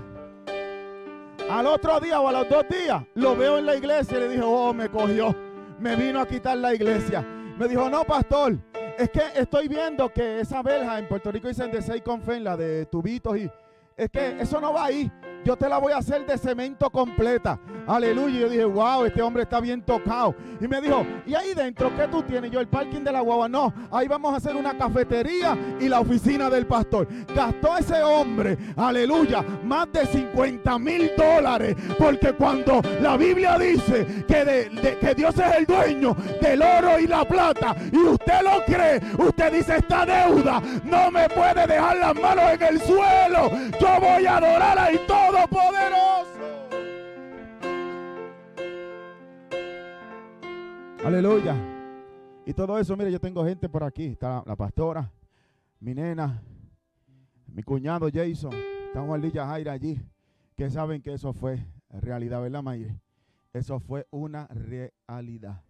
Al 1.49 1.67
otro 1.67 2.01
día 2.01 2.21
o 2.21 2.29
a 2.29 2.33
los 2.33 2.49
dos 2.49 2.65
días 2.69 3.05
lo 3.15 3.37
veo 3.37 3.59
en 3.59 3.67
la 3.67 3.77
iglesia 3.77 4.17
y 4.17 4.21
le 4.21 4.29
dije, 4.31 4.43
oh, 4.45 4.75
me 4.75 4.89
cogió. 4.89 5.35
Me 5.79 5.95
vino 5.95 6.21
a 6.21 6.27
quitar 6.27 6.57
la 6.57 6.75
iglesia. 6.75 7.23
Me 7.57 7.69
dijo, 7.69 7.89
no, 7.89 8.03
pastor, 8.05 8.59
es 8.99 9.11
que 9.11 9.23
estoy 9.37 9.69
viendo 9.69 10.13
que 10.13 10.41
esa 10.41 10.61
verja 10.63 10.99
en 10.99 11.07
Puerto 11.07 11.31
Rico 11.31 11.47
dicen 11.47 11.71
de 11.71 11.83
seis 11.83 12.03
con 12.03 12.21
la 12.43 12.57
de 12.57 12.87
tubitos 12.87 13.37
y 13.37 13.49
es 13.97 14.11
que 14.11 14.41
eso 14.41 14.61
no 14.61 14.73
va 14.73 14.87
ahí 14.87 15.11
yo 15.45 15.57
te 15.57 15.69
la 15.69 15.79
voy 15.79 15.93
a 15.93 15.99
hacer 15.99 16.27
de 16.27 16.39
cemento 16.39 16.91
completa. 16.91 17.61
Aleluya. 17.87 18.41
Yo 18.41 18.49
dije, 18.49 18.65
wow, 18.65 19.05
este 19.05 19.23
hombre 19.23 19.43
está 19.43 19.61
bien 19.61 19.83
tocado. 19.83 20.35
Y 20.61 20.67
me 20.69 20.81
dijo, 20.81 21.07
¿y 21.27 21.35
ahí 21.35 21.55
dentro 21.55 21.95
qué 21.97 22.09
tú 22.09 22.23
tienes? 22.23 22.51
Yo, 22.51 22.61
el 22.61 22.69
parking 22.69 23.01
de 23.01 23.13
la 23.13 23.21
guagua. 23.21 23.49
No, 23.49 23.73
ahí 23.91 24.09
vamos 24.09 24.33
a 24.33 24.37
hacer 24.37 24.57
una 24.57 24.77
cafetería 24.77 25.57
y 25.81 25.89
la 25.89 26.01
oficina 26.01 26.49
del 26.49 26.67
pastor. 26.67 27.07
Gastó 27.35 27.77
ese 27.77 28.03
hombre, 28.03 28.57
aleluya, 28.77 29.43
más 29.65 29.93
de 29.93 30.07
50 30.07 30.79
mil 30.79 31.11
dólares. 31.17 31.77
Porque 31.99 32.33
cuando 32.33 32.81
la 33.01 33.17
Biblia 33.17 33.59
dice 33.59 34.25
que, 34.27 34.99
que 35.01 35.15
Dios 35.15 35.35
es 35.39 35.57
el 35.57 35.67
dueño 35.67 36.17
del 36.41 36.63
oro 36.63 36.99
y 36.99 37.07
la 37.07 37.25
plata, 37.25 37.75
y 37.93 37.99
usted 37.99 38.43
lo 38.43 38.65
cree, 38.65 39.01
usted 39.19 39.53
dice, 39.53 39.77
esta 39.77 40.07
deuda 40.07 40.63
no 40.85 41.11
me 41.11 41.29
puede 41.29 41.67
dejar 41.67 41.97
las 41.97 42.15
manos 42.15 42.45
en 42.53 42.63
el 42.63 42.81
suelo. 42.81 43.51
Yo 43.81 44.01
voy 44.01 44.27
a 44.27 44.37
adorar 44.37 44.79
ahí 44.79 45.01
todo 45.07 45.45
Aleluya. 51.05 51.55
Y 52.47 52.55
todo 52.55 52.79
eso, 52.79 52.97
mire, 52.97 53.13
yo 53.13 53.21
tengo 53.21 53.45
gente 53.45 53.69
por 53.69 53.85
aquí. 53.85 54.05
Está 54.05 54.43
la, 54.47 54.57
pastora, 54.57 55.13
mi 55.79 55.95
nena, 55.95 56.43
mi 57.47 57.63
cuñado 57.63 58.09
Jason, 58.11 58.55
está 58.87 59.03
Juan 59.03 59.21
Lilla 59.21 59.47
Jaira 59.47 59.73
allí, 59.73 60.01
que 60.57 60.71
saben 60.71 61.03
que 61.03 61.13
eso 61.13 61.35
fue 61.35 61.67
realidad, 61.91 62.41
¿verdad, 62.41 62.63
Mayre? 62.63 62.99
Eso 63.53 63.81
fue 63.81 64.07
una 64.11 64.47
realidad. 64.47 65.63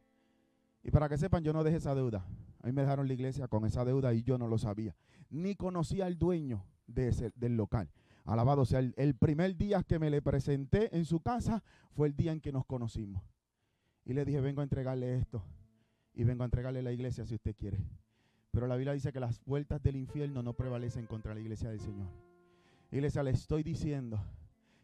Y 0.85 0.93
para 0.93 1.09
que 1.09 1.19
sepan, 1.19 1.43
yo 1.43 1.53
no 1.53 1.65
dejé 1.65 1.79
esa 1.79 1.97
deuda. 1.97 2.25
A 2.63 2.67
mí 2.69 2.73
me 2.73 2.83
dejaron 2.83 3.09
la 3.09 3.15
iglesia 3.15 3.49
con 3.49 3.67
esa 3.67 3.85
deuda 3.85 4.15
y 4.15 4.23
yo 4.23 4.39
no 4.39 4.47
lo 4.47 4.57
sabía. 4.57 4.95
Ni 5.31 5.57
conocía 5.57 6.07
al 6.07 6.17
dueño 6.17 6.65
de 6.87 7.09
ese, 7.09 7.33
del 7.35 7.57
local. 7.57 7.91
Alabado 8.25 8.65
sea, 8.65 8.79
el, 8.79 9.15
primer 9.17 9.57
día 9.57 9.83
que 9.83 9.99
me 9.99 10.11
le 10.11 10.23
presenté 10.23 10.97
en 10.97 11.05
su 11.05 11.21
casa 11.21 11.65
fue 11.91 12.07
el 12.07 12.15
día 12.15 12.31
en 12.31 12.41
que 12.41 12.53
nos 12.53 12.65
conocimos. 12.65 13.23
Y 14.05 14.13
le 14.13 14.25
dije, 14.25 14.41
vengo 14.41 14.61
a 14.61 14.65
entregarle 14.65 15.17
esto. 15.17 15.43
Y 16.15 16.25
vengo 16.25 16.43
a 16.43 16.47
entregarle 16.47 16.83
la 16.83 16.93
iglesia 16.93 17.25
si 17.25 17.35
usted 17.35 17.57
quiere. 17.57 17.79
Pero 18.51 18.67
la 18.67 18.77
Biblia 18.77 18.93
dice 18.93 19.13
que 19.13 19.21
las 19.21 19.41
puertas 19.41 19.83
del 19.83 19.97
infierno 19.97 20.43
no 20.43 20.53
prevalecen 20.55 21.07
contra 21.07 21.35
la 21.35 21.41
iglesia 21.41 21.71
del 21.71 21.81
Señor. 21.81 22.09
Iglesia, 22.93 23.23
le 23.25 23.31
estoy 23.31 23.65
diciendo 23.65 24.21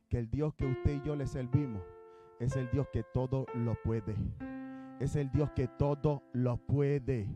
que 0.09 0.19
el 0.19 0.29
Dios 0.29 0.55
que 0.55 0.67
usted 0.67 0.97
y 0.97 1.07
yo 1.07 1.15
le 1.15 1.29
servimos 1.29 1.83
es 2.41 2.57
el 2.57 2.69
Dios 2.71 2.89
que 2.93 3.05
todo 3.05 3.47
lo 3.55 3.81
puede. 3.85 4.17
Es 4.99 5.15
el 5.15 5.31
Dios 5.31 5.51
que 5.53 5.69
todo 5.69 6.25
lo 6.33 6.57
puede. 6.57 7.29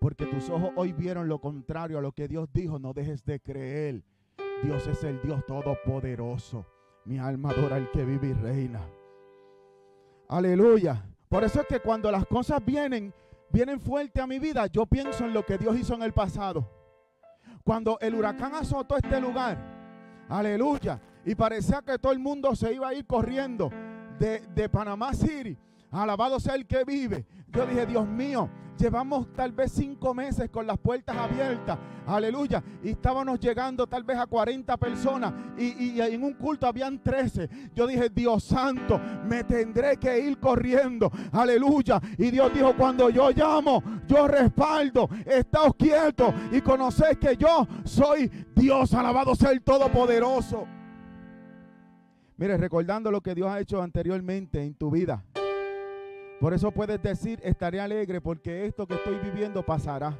Porque 0.00 0.26
tus 0.26 0.50
ojos 0.50 0.72
hoy 0.74 0.92
vieron 0.92 1.28
lo 1.28 1.40
contrario 1.40 1.98
a 1.98 2.02
lo 2.02 2.12
que 2.12 2.26
Dios 2.26 2.52
dijo. 2.52 2.78
No 2.78 2.92
dejes 2.92 3.24
de 3.24 3.38
creer. 3.38 4.02
Dios 4.64 4.86
es 4.88 5.04
el 5.04 5.20
Dios 5.22 5.46
todopoderoso. 5.46 6.66
Mi 7.04 7.18
alma 7.18 7.50
adora 7.50 7.76
al 7.76 7.90
que 7.92 8.04
vive 8.04 8.28
y 8.28 8.32
reina. 8.32 8.80
Aleluya. 10.28 11.04
Por 11.28 11.44
eso 11.44 11.60
es 11.60 11.66
que 11.66 11.80
cuando 11.80 12.10
las 12.10 12.26
cosas 12.26 12.64
vienen, 12.64 13.12
vienen 13.50 13.80
fuerte 13.80 14.20
a 14.20 14.26
mi 14.26 14.38
vida, 14.38 14.66
yo 14.66 14.86
pienso 14.86 15.24
en 15.24 15.34
lo 15.34 15.44
que 15.44 15.58
Dios 15.58 15.76
hizo 15.78 15.94
en 15.94 16.02
el 16.02 16.12
pasado. 16.12 16.70
Cuando 17.64 17.98
el 18.00 18.14
huracán 18.14 18.54
azotó 18.54 18.96
este 18.96 19.20
lugar, 19.20 19.58
aleluya, 20.28 21.00
y 21.24 21.34
parecía 21.34 21.82
que 21.82 21.98
todo 21.98 22.12
el 22.12 22.18
mundo 22.18 22.54
se 22.54 22.72
iba 22.74 22.88
a 22.88 22.94
ir 22.94 23.06
corriendo 23.06 23.70
de, 24.18 24.40
de 24.54 24.68
Panamá 24.68 25.14
City 25.14 25.58
Alabado 25.94 26.40
sea 26.40 26.56
el 26.56 26.66
que 26.66 26.84
vive. 26.84 27.24
Yo 27.48 27.66
dije, 27.66 27.86
Dios 27.86 28.06
mío, 28.06 28.50
llevamos 28.76 29.32
tal 29.34 29.52
vez 29.52 29.72
cinco 29.72 30.14
meses 30.14 30.50
con 30.50 30.66
las 30.66 30.78
puertas 30.78 31.16
abiertas. 31.16 31.78
Aleluya. 32.06 32.62
Y 32.82 32.90
estábamos 32.90 33.40
llegando 33.40 33.86
tal 33.86 34.04
vez 34.04 34.18
a 34.18 34.26
40 34.26 34.76
personas. 34.76 35.32
Y, 35.58 36.00
en 36.00 36.22
un 36.22 36.34
culto 36.34 36.66
habían 36.66 37.02
13. 37.02 37.48
Yo 37.74 37.86
dije, 37.86 38.10
Dios 38.10 38.44
santo, 38.44 39.00
me 39.26 39.44
tendré 39.44 39.96
que 39.96 40.18
ir 40.18 40.38
corriendo. 40.38 41.10
Aleluya. 41.32 42.00
Y 42.18 42.30
Dios 42.30 42.52
dijo, 42.52 42.74
cuando 42.76 43.10
yo 43.10 43.30
llamo, 43.30 43.82
yo 44.06 44.28
respaldo. 44.28 45.08
Estáos 45.24 45.74
quietos 45.76 46.34
y 46.52 46.60
conocéis 46.60 47.18
que 47.18 47.36
yo 47.36 47.66
soy 47.84 48.30
Dios. 48.54 48.92
Alabado 48.94 49.34
sea 49.34 49.50
el 49.50 49.62
Todopoderoso. 49.62 50.66
Mire, 52.36 52.56
recordando 52.56 53.10
lo 53.10 53.20
que 53.20 53.34
Dios 53.34 53.48
ha 53.48 53.60
hecho 53.60 53.80
anteriormente 53.80 54.62
en 54.62 54.74
tu 54.74 54.90
vida. 54.90 55.22
Por 56.40 56.52
eso 56.52 56.70
puedes 56.72 57.00
decir, 57.02 57.40
estaré 57.42 57.80
alegre 57.80 58.20
porque 58.20 58.66
esto 58.66 58.86
que 58.86 58.94
estoy 58.94 59.18
viviendo 59.18 59.62
pasará. 59.64 60.18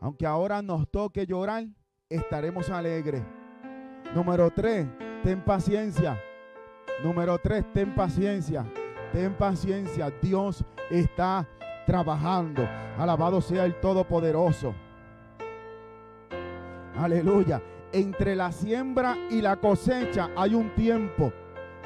Aunque 0.00 0.26
ahora 0.26 0.62
nos 0.62 0.88
toque 0.90 1.26
llorar, 1.26 1.66
estaremos 2.08 2.70
alegres. 2.70 3.22
Número 4.14 4.50
tres, 4.50 4.86
ten 5.22 5.44
paciencia. 5.44 6.20
Número 7.02 7.38
tres, 7.38 7.64
ten 7.72 7.94
paciencia. 7.94 8.64
Ten 9.12 9.34
paciencia. 9.34 10.10
Dios 10.22 10.64
está 10.90 11.46
trabajando. 11.86 12.66
Alabado 12.98 13.40
sea 13.40 13.64
el 13.64 13.78
Todopoderoso. 13.80 14.74
Aleluya. 16.98 17.62
Entre 17.92 18.34
la 18.34 18.50
siembra 18.50 19.16
y 19.30 19.40
la 19.40 19.56
cosecha 19.56 20.30
hay 20.36 20.54
un 20.54 20.74
tiempo. 20.74 21.32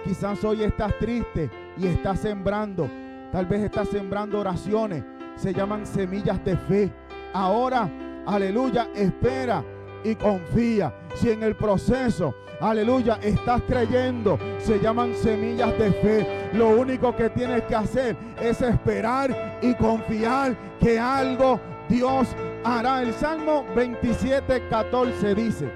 Quizás 0.05 0.43
hoy 0.45 0.63
estás 0.63 0.99
triste 0.99 1.51
y 1.81 1.87
estás 1.87 2.21
sembrando. 2.21 2.89
Tal 3.33 3.47
vez 3.47 3.63
estás 3.63 3.89
sembrando 3.89 4.39
oraciones. 4.39 5.03
Se 5.37 5.55
llaman 5.55 5.87
semillas 5.87 6.45
de 6.45 6.57
fe. 6.57 6.93
Ahora, 7.33 7.89
aleluya, 8.27 8.89
espera 8.95 9.65
y 10.05 10.15
confía. 10.15 10.95
Si 11.15 11.31
en 11.31 11.43
el 11.43 11.57
proceso, 11.57 12.35
aleluya, 12.61 13.19
estás 13.23 13.63
creyendo, 13.63 14.39
se 14.59 14.79
llaman 14.79 15.15
semillas 15.15 15.77
de 15.79 15.93
fe. 15.93 16.51
Lo 16.53 16.71
único 16.71 17.15
que 17.17 17.31
tienes 17.31 17.63
que 17.63 17.75
hacer 17.75 18.17
es 18.41 18.61
esperar 18.61 19.59
y 19.63 19.75
confiar 19.75 20.57
que 20.79 20.99
algo 20.99 21.61
Dios 21.89 22.29
hará. 22.65 23.03
El 23.03 23.15
Salmo 23.15 23.65
27, 23.75 24.69
14 24.69 25.35
dice, 25.35 25.71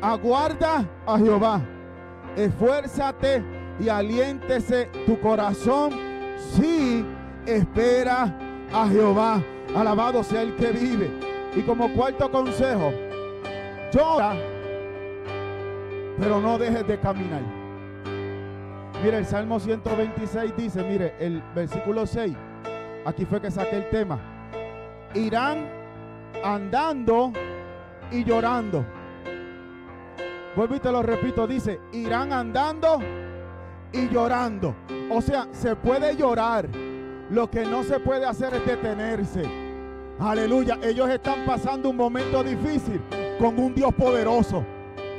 aguarda 0.00 0.84
a 1.06 1.18
Jehová, 1.18 1.60
esfuérzate 2.36 3.55
y 3.78 3.88
aliéntese 3.88 4.86
tu 5.06 5.20
corazón 5.20 6.06
Sí, 6.52 7.04
espera 7.44 8.34
a 8.72 8.88
Jehová. 8.88 9.42
Alabado 9.74 10.22
sea 10.22 10.42
el 10.42 10.54
que 10.56 10.70
vive. 10.70 11.10
Y 11.54 11.62
como 11.62 11.92
cuarto 11.94 12.30
consejo, 12.30 12.92
llora, 13.92 14.34
pero 16.18 16.40
no 16.40 16.58
dejes 16.58 16.86
de 16.86 16.98
caminar. 16.98 17.42
Mire, 19.02 19.18
el 19.18 19.26
Salmo 19.26 19.58
126 19.58 20.56
dice, 20.56 20.82
mire, 20.82 21.14
el 21.18 21.42
versículo 21.54 22.06
6, 22.06 22.34
aquí 23.04 23.24
fue 23.24 23.40
que 23.40 23.50
saqué 23.50 23.76
el 23.76 23.90
tema. 23.90 24.18
Irán 25.14 25.66
andando 26.44 27.32
y 28.10 28.24
llorando. 28.24 28.84
Vuelvo 30.54 30.74
y 30.74 30.80
te 30.80 30.92
lo 30.92 31.02
repito, 31.02 31.46
dice, 31.46 31.80
irán 31.92 32.32
andando 32.32 32.98
y 33.92 34.08
llorando. 34.08 34.74
O 35.10 35.20
sea, 35.20 35.46
se 35.52 35.76
puede 35.76 36.16
llorar. 36.16 36.68
Lo 37.30 37.50
que 37.50 37.64
no 37.64 37.82
se 37.82 37.98
puede 37.98 38.24
hacer 38.24 38.54
es 38.54 38.64
detenerse. 38.66 39.42
Aleluya. 40.18 40.78
Ellos 40.82 41.08
están 41.10 41.44
pasando 41.44 41.90
un 41.90 41.96
momento 41.96 42.42
difícil 42.42 43.00
con 43.38 43.58
un 43.58 43.74
Dios 43.74 43.92
poderoso. 43.94 44.64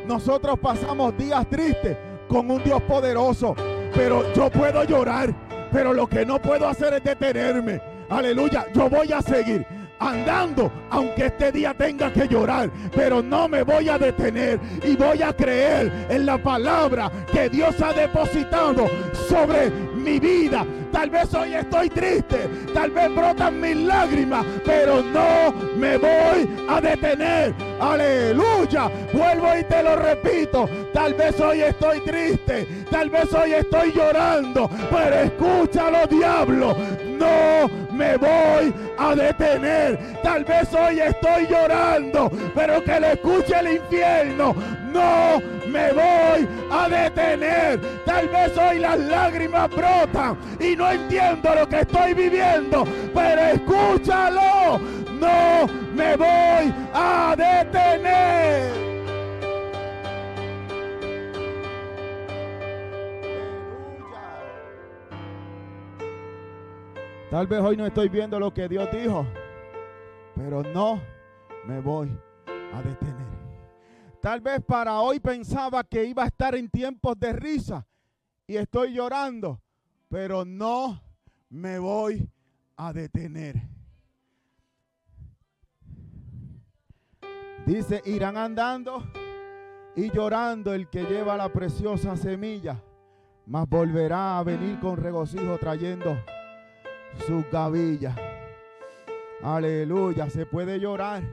Nosotros 0.08 0.58
pasamos 0.60 1.18
días 1.18 1.46
tristes 1.50 1.98
con 2.28 2.50
un 2.50 2.64
Dios 2.64 2.82
poderoso. 2.84 3.56
Pero 3.94 4.34
yo 4.34 4.50
puedo 4.50 4.84
llorar. 4.84 5.34
Pero 5.72 5.94
lo 5.94 6.08
que 6.08 6.26
no 6.26 6.42
puedo 6.42 6.68
hacer 6.68 6.94
es 6.94 7.04
detenerme. 7.04 7.82
Aleluya. 8.10 8.66
Yo 8.74 8.90
voy 8.90 9.12
a 9.12 9.22
seguir 9.22 9.66
andando, 10.00 10.72
aunque 10.90 11.28
este 11.28 11.52
día 11.52 11.74
tenga 11.74 12.12
que 12.12 12.28
llorar, 12.28 12.70
pero 12.96 13.22
no 13.22 13.48
me 13.48 13.64
voy 13.64 13.90
a 13.90 13.98
detener 13.98 14.60
y 14.84 14.96
voy 14.96 15.22
a 15.22 15.34
creer 15.34 16.08
en 16.10 16.26
la 16.26 16.38
palabra 16.38 17.12
que 17.32 17.50
Dios 17.50 17.82
ha 17.82 17.94
depositado 17.94 18.88
sobre 19.28 19.70
mi 19.96 20.20
vida. 20.20 20.66
Tal 20.92 21.10
vez 21.10 21.34
hoy 21.34 21.54
estoy 21.54 21.90
triste, 21.90 22.50
tal 22.74 22.92
vez 22.92 23.14
brotan 23.14 23.60
mis 23.60 23.76
lágrimas, 23.76 24.46
pero 24.66 25.04
no 25.04 25.54
me 25.78 25.98
voy 25.98 26.50
a 26.70 26.82
detener. 26.82 27.54
Aleluya. 27.80 28.90
Vuelvo 29.14 29.58
y 29.60 29.64
te 29.66 29.84
lo 29.84 29.96
repito. 29.96 30.68
Tal 30.94 31.14
vez 31.14 31.40
hoy 31.40 31.62
estoy 31.62 32.00
triste, 32.02 32.68
tal 32.90 33.10
vez 33.10 33.32
hoy 33.34 33.54
estoy 33.54 33.92
llorando, 33.94 34.70
pero 34.90 35.16
escúchalo, 35.16 36.08
diablo. 36.08 36.76
No 37.18 37.70
me 37.92 38.18
voy 38.18 38.74
a 38.98 39.16
detener. 39.16 39.98
Tal 40.22 40.44
vez 40.44 40.74
hoy 40.74 41.00
estoy 41.00 41.48
llorando, 41.48 42.32
pero 42.54 42.84
que 42.84 43.00
le 43.00 43.14
escuche 43.14 43.60
el 43.60 43.78
infierno. 43.78 44.56
No 44.92 45.40
me 45.68 45.92
voy 45.94 46.48
a 46.72 46.90
detener. 46.90 47.80
Tal 48.06 48.28
vez 48.30 48.58
hoy 48.58 48.80
las 48.80 49.00
lágrimas 49.00 49.70
brotan 49.70 50.38
y 50.60 50.76
no 50.76 50.92
entiendo 50.92 51.56
lo 51.56 51.68
que 51.68 51.82
estoy 51.82 52.14
viviendo, 52.14 52.86
pero 53.14 53.42
escúchalo. 53.42 54.80
No 55.20 55.68
me 55.94 56.16
voy 56.16 56.74
a 56.94 57.36
detener. 57.36 58.87
Tal 67.30 67.46
vez 67.46 67.60
hoy 67.60 67.76
no 67.76 67.86
estoy 67.86 68.08
viendo 68.08 68.40
lo 68.40 68.54
que 68.54 68.70
Dios 68.70 68.88
dijo, 68.90 69.28
pero 70.34 70.64
no 70.64 71.02
me 71.66 71.82
voy 71.82 72.10
a 72.74 72.82
detener. 72.82 73.28
Tal 74.22 74.40
vez 74.40 74.64
para 74.64 75.02
hoy 75.02 75.20
pensaba 75.20 75.84
que 75.84 76.06
iba 76.06 76.24
a 76.24 76.28
estar 76.28 76.56
en 76.56 76.70
tiempos 76.70 77.20
de 77.20 77.34
risa 77.34 77.86
y 78.48 78.56
estoy 78.56 78.94
llorando, 78.94 79.62
pero 80.08 80.46
no 80.46 81.02
me 81.50 81.80
voy 81.80 82.30
a 82.78 82.94
detener. 82.94 83.62
Dice, 87.66 88.02
irán 88.06 88.38
andando 88.38 89.04
y 89.98 90.10
llorando 90.12 90.74
el 90.74 90.90
que 90.90 91.04
lleva 91.04 91.36
la 91.36 91.52
preciosa 91.52 92.16
semilla, 92.16 92.82
mas 93.46 93.68
volverá 93.68 94.40
a 94.40 94.44
venir 94.44 94.80
con 94.80 94.96
regocijo 94.96 95.58
trayendo 95.58 96.18
sus 97.26 97.50
gavillas. 97.52 98.16
Aleluya, 99.42 100.30
se 100.30 100.46
puede 100.46 100.80
llorar, 100.80 101.24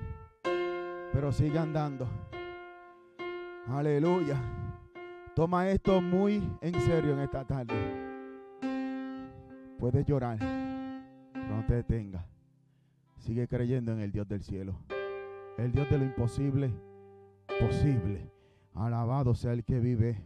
pero 1.13 1.33
sigue 1.33 1.59
andando. 1.59 2.09
Aleluya. 3.69 4.41
Toma 5.35 5.69
esto 5.69 6.01
muy 6.01 6.49
en 6.61 6.81
serio 6.83 7.13
en 7.15 7.21
esta 7.21 7.45
tarde. 7.45 7.75
Puedes 9.79 10.07
llorar, 10.07 10.39
pero 10.39 11.57
no 11.57 11.67
te 11.67 11.75
detengas. 11.75 12.25
Sigue 13.19 13.49
creyendo 13.49 13.93
en 13.93 14.01
el 14.01 14.13
Dios 14.13 14.29
del 14.29 14.43
cielo. 14.43 14.79
El 15.57 15.73
Dios 15.73 15.89
de 15.91 15.99
lo 15.99 16.05
imposible, 16.05 16.73
posible. 17.59 18.31
Alabado 18.75 19.35
sea 19.35 19.53
el 19.53 19.65
que 19.65 19.81
vive. 19.81 20.23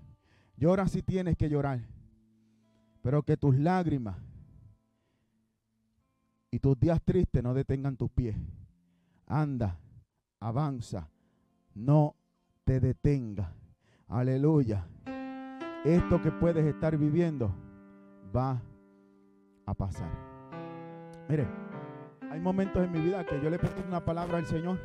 Llora 0.57 0.89
si 0.89 1.03
tienes 1.03 1.37
que 1.37 1.49
llorar, 1.49 1.81
pero 3.03 3.23
que 3.23 3.37
tus 3.37 3.57
lágrimas 3.57 4.17
y 6.51 6.59
tus 6.59 6.79
días 6.79 7.01
tristes 7.05 7.43
no 7.43 7.55
detengan 7.55 7.97
tus 7.97 8.11
pies. 8.11 8.37
Anda, 9.27 9.79
avanza, 10.41 11.09
no 11.75 12.17
te 12.65 12.81
detenga. 12.81 13.53
Aleluya. 14.09 14.87
esto 15.85 16.21
que 16.23 16.33
puedes 16.33 16.65
estar 16.65 16.97
viviendo 16.97 17.55
va 18.35 18.61
a 19.67 19.75
pasar. 19.75 20.11
Mire, 21.29 21.47
hay 22.31 22.41
momentos 22.41 22.83
en 22.85 22.93
mi 22.93 23.01
vida 23.01 23.25
que 23.25 23.41
yo 23.43 23.51
le 23.51 23.59
pedí 23.59 23.83
una 23.87 24.05
palabra 24.05 24.39
al 24.39 24.47
Señor 24.47 24.79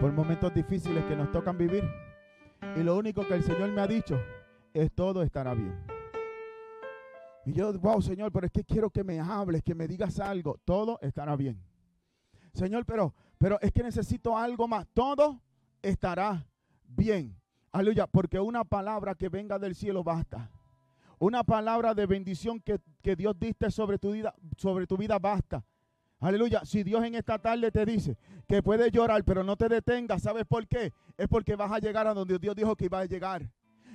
por 0.00 0.12
momentos 0.12 0.52
difíciles 0.54 1.04
que 1.04 1.16
nos 1.16 1.30
tocan 1.32 1.56
vivir. 1.56 1.84
Y 2.76 2.82
lo 2.82 2.96
único 2.96 3.26
que 3.26 3.34
el 3.34 3.42
Señor 3.42 3.70
me 3.70 3.80
ha 3.80 3.86
dicho 3.86 4.18
es 4.74 4.92
todo 4.92 5.22
estará 5.22 5.54
bien. 5.54 5.93
Y 7.46 7.52
yo, 7.52 7.72
wow, 7.78 8.00
Señor, 8.00 8.32
pero 8.32 8.46
es 8.46 8.52
que 8.52 8.64
quiero 8.64 8.90
que 8.90 9.04
me 9.04 9.20
hables, 9.20 9.62
que 9.62 9.74
me 9.74 9.86
digas 9.86 10.18
algo. 10.18 10.58
Todo 10.64 10.98
estará 11.02 11.36
bien. 11.36 11.62
Señor, 12.52 12.86
pero, 12.86 13.14
pero 13.38 13.60
es 13.60 13.72
que 13.72 13.82
necesito 13.82 14.36
algo 14.36 14.66
más. 14.66 14.86
Todo 14.94 15.40
estará 15.82 16.46
bien. 16.86 17.36
Aleluya, 17.72 18.06
porque 18.06 18.40
una 18.40 18.64
palabra 18.64 19.14
que 19.14 19.28
venga 19.28 19.58
del 19.58 19.74
cielo 19.74 20.02
basta. 20.02 20.50
Una 21.18 21.44
palabra 21.44 21.94
de 21.94 22.06
bendición 22.06 22.60
que, 22.60 22.80
que 23.02 23.16
Dios 23.16 23.38
diste 23.38 23.70
sobre 23.70 23.98
tu 23.98 24.12
vida, 24.12 24.34
sobre 24.56 24.86
tu 24.86 24.96
vida 24.96 25.18
basta. 25.18 25.64
Aleluya. 26.20 26.64
Si 26.64 26.82
Dios 26.82 27.04
en 27.04 27.14
esta 27.14 27.38
tarde 27.38 27.70
te 27.70 27.84
dice 27.84 28.16
que 28.48 28.62
puedes 28.62 28.90
llorar, 28.90 29.22
pero 29.24 29.44
no 29.44 29.56
te 29.56 29.68
detengas, 29.68 30.22
¿sabes 30.22 30.44
por 30.46 30.66
qué? 30.66 30.92
Es 31.18 31.28
porque 31.28 31.56
vas 31.56 31.70
a 31.70 31.78
llegar 31.78 32.06
a 32.06 32.14
donde 32.14 32.38
Dios 32.38 32.54
dijo 32.56 32.74
que 32.76 32.86
iba 32.86 33.00
a 33.00 33.04
llegar 33.04 33.50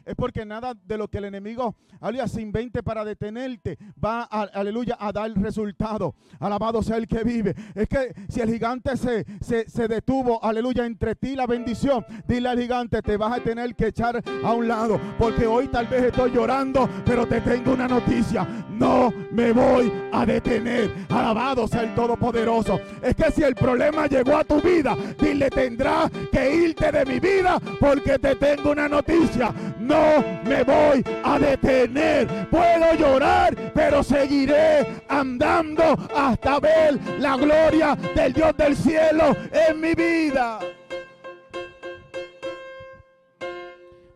es 0.05 0.15
porque 0.15 0.45
nada 0.45 0.73
de 0.73 0.97
lo 0.97 1.07
que 1.07 1.19
el 1.19 1.25
enemigo, 1.25 1.75
aleluya, 1.99 2.27
se 2.27 2.41
invente 2.41 2.83
para 2.83 3.05
detenerte, 3.05 3.77
va, 4.03 4.23
aleluya, 4.23 4.97
a 4.99 5.11
dar 5.11 5.31
resultado. 5.33 6.15
Alabado 6.39 6.81
sea 6.81 6.97
el 6.97 7.07
que 7.07 7.23
vive. 7.23 7.55
Es 7.75 7.87
que 7.87 8.13
si 8.29 8.41
el 8.41 8.49
gigante 8.49 8.97
se, 8.97 9.25
se, 9.41 9.87
detuvo, 9.87 10.43
aleluya, 10.43 10.85
entre 10.85 11.15
ti 11.15 11.35
la 11.35 11.47
bendición, 11.47 12.05
dile 12.27 12.49
al 12.49 12.59
gigante, 12.59 13.01
te 13.01 13.17
vas 13.17 13.37
a 13.37 13.43
tener 13.43 13.75
que 13.75 13.87
echar 13.87 14.21
a 14.43 14.53
un 14.53 14.67
lado, 14.67 14.99
porque 15.17 15.45
hoy 15.45 15.67
tal 15.67 15.87
vez 15.87 16.03
estoy 16.03 16.31
llorando, 16.31 16.89
pero 17.05 17.27
te 17.27 17.41
tengo 17.41 17.73
una 17.73 17.87
noticia, 17.87 18.47
no 18.69 19.11
me 19.31 19.51
voy 19.51 19.91
a 20.11 20.25
detener. 20.25 21.05
Alabado 21.09 21.67
sea 21.67 21.83
el 21.83 21.95
Todopoderoso. 21.95 22.79
Es 23.01 23.15
que 23.15 23.31
si 23.31 23.43
el 23.43 23.55
problema 23.55 24.07
llegó 24.07 24.37
a 24.37 24.43
tu 24.43 24.61
vida, 24.61 24.95
dile, 25.19 25.49
tendrás 25.49 26.09
que 26.31 26.55
irte 26.55 26.91
de 26.91 27.05
mi 27.05 27.19
vida, 27.19 27.59
porque 27.79 28.17
te 28.19 28.35
tengo 28.35 28.71
una 28.71 28.87
noticia 28.87 29.53
no 29.79 30.21
me 30.43 30.63
voy 30.63 31.03
a 31.23 31.39
detener. 31.39 32.49
Puedo 32.49 32.93
llorar, 32.95 33.55
pero 33.73 34.03
seguiré 34.03 35.03
andando 35.07 35.95
hasta 36.15 36.59
ver 36.59 36.99
la 37.19 37.37
gloria 37.37 37.95
del 38.15 38.33
Dios 38.33 38.55
del 38.57 38.75
cielo 38.75 39.35
en 39.51 39.79
mi 39.79 39.93
vida. 39.93 40.59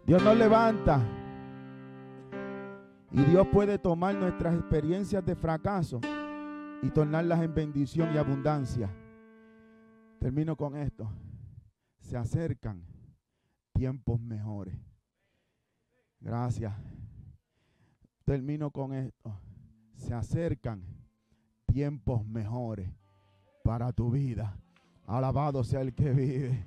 Dios 0.06 0.22
nos 0.22 0.38
levanta. 0.38 1.02
Y 3.12 3.22
Dios 3.26 3.48
puede 3.52 3.78
tomar 3.78 4.16
nuestras 4.16 4.56
experiencias 4.56 5.24
de 5.24 5.36
fracaso 5.36 6.02
y 6.82 6.90
tornarlas 6.90 7.42
en 7.42 7.54
bendición 7.54 8.10
y 8.14 8.18
abundancia. 8.18 8.90
Termino 10.20 10.56
con 10.56 10.76
esto. 10.76 11.10
Se 12.00 12.18
acercan 12.18 12.84
tiempos 13.74 14.20
mejores. 14.20 14.93
Gracias. 16.24 16.74
Termino 18.24 18.72
con 18.72 18.94
esto. 18.94 19.38
Se 19.98 20.14
acercan 20.14 20.82
tiempos 21.66 22.26
mejores 22.26 22.90
para 23.64 23.92
tu 23.92 24.10
vida. 24.10 24.58
Alabado 25.06 25.64
sea 25.66 25.82
el 25.82 25.94
que 25.94 26.12
vive. 26.12 26.66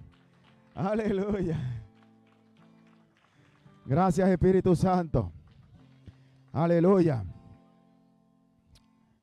Aleluya. 0.75 1.59
Gracias 3.87 4.29
Espíritu 4.29 4.77
Santo. 4.77 5.33
Aleluya. 6.53 7.25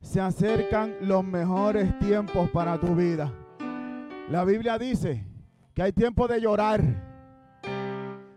Se 0.01 0.19
acercan 0.19 0.95
los 1.01 1.23
mejores 1.23 1.97
tiempos 1.99 2.49
para 2.49 2.79
tu 2.79 2.95
vida. 2.95 3.31
La 4.31 4.43
Biblia 4.45 4.79
dice 4.79 5.27
que 5.75 5.83
hay 5.83 5.91
tiempo 5.91 6.27
de 6.27 6.41
llorar, 6.41 6.81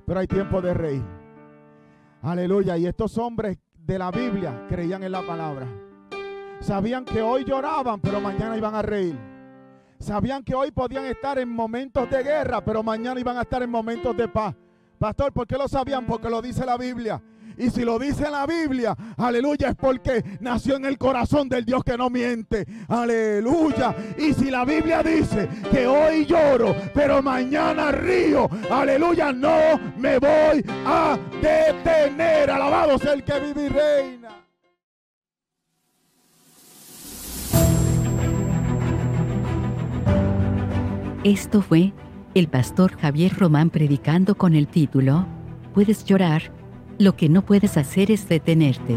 pero 0.06 0.20
hay 0.20 0.26
tiempo 0.26 0.60
de 0.60 0.74
reír. 0.74 1.15
Aleluya. 2.26 2.76
Y 2.76 2.86
estos 2.86 3.16
hombres 3.18 3.56
de 3.72 4.00
la 4.00 4.10
Biblia 4.10 4.66
creían 4.68 5.04
en 5.04 5.12
la 5.12 5.24
palabra. 5.24 5.68
Sabían 6.58 7.04
que 7.04 7.22
hoy 7.22 7.44
lloraban, 7.44 8.00
pero 8.00 8.20
mañana 8.20 8.56
iban 8.56 8.74
a 8.74 8.82
reír. 8.82 9.16
Sabían 10.00 10.42
que 10.42 10.52
hoy 10.52 10.72
podían 10.72 11.04
estar 11.04 11.38
en 11.38 11.48
momentos 11.48 12.10
de 12.10 12.24
guerra, 12.24 12.64
pero 12.64 12.82
mañana 12.82 13.20
iban 13.20 13.38
a 13.38 13.42
estar 13.42 13.62
en 13.62 13.70
momentos 13.70 14.16
de 14.16 14.26
paz. 14.26 14.56
Pastor, 14.98 15.32
¿por 15.32 15.46
qué 15.46 15.56
lo 15.56 15.68
sabían? 15.68 16.04
Porque 16.04 16.28
lo 16.28 16.42
dice 16.42 16.66
la 16.66 16.76
Biblia. 16.76 17.22
Y 17.56 17.70
si 17.70 17.84
lo 17.84 17.98
dice 17.98 18.30
la 18.30 18.46
Biblia, 18.46 18.94
aleluya, 19.16 19.70
es 19.70 19.74
porque 19.76 20.24
nació 20.40 20.76
en 20.76 20.84
el 20.84 20.98
corazón 20.98 21.48
del 21.48 21.64
Dios 21.64 21.82
que 21.84 21.96
no 21.96 22.10
miente. 22.10 22.66
Aleluya. 22.88 23.94
Y 24.18 24.34
si 24.34 24.50
la 24.50 24.64
Biblia 24.64 25.02
dice 25.02 25.48
que 25.70 25.86
hoy 25.86 26.26
lloro, 26.26 26.74
pero 26.94 27.22
mañana 27.22 27.92
río, 27.92 28.48
aleluya, 28.70 29.32
no 29.32 29.80
me 29.96 30.18
voy 30.18 30.64
a 30.84 31.18
detener. 31.40 32.50
Alabado 32.50 32.98
sea 32.98 33.14
el 33.14 33.24
que 33.24 33.40
vive 33.40 33.64
y 33.64 33.68
reina. 33.68 34.28
Esto 41.24 41.60
fue 41.60 41.92
el 42.34 42.46
pastor 42.48 42.96
Javier 42.98 43.32
Román 43.36 43.70
predicando 43.70 44.36
con 44.36 44.54
el 44.54 44.68
título 44.68 45.26
Puedes 45.74 46.04
llorar 46.04 46.52
lo 46.98 47.16
que 47.16 47.28
no 47.28 47.42
puedes 47.42 47.76
hacer 47.76 48.10
es 48.10 48.28
detenerte. 48.28 48.96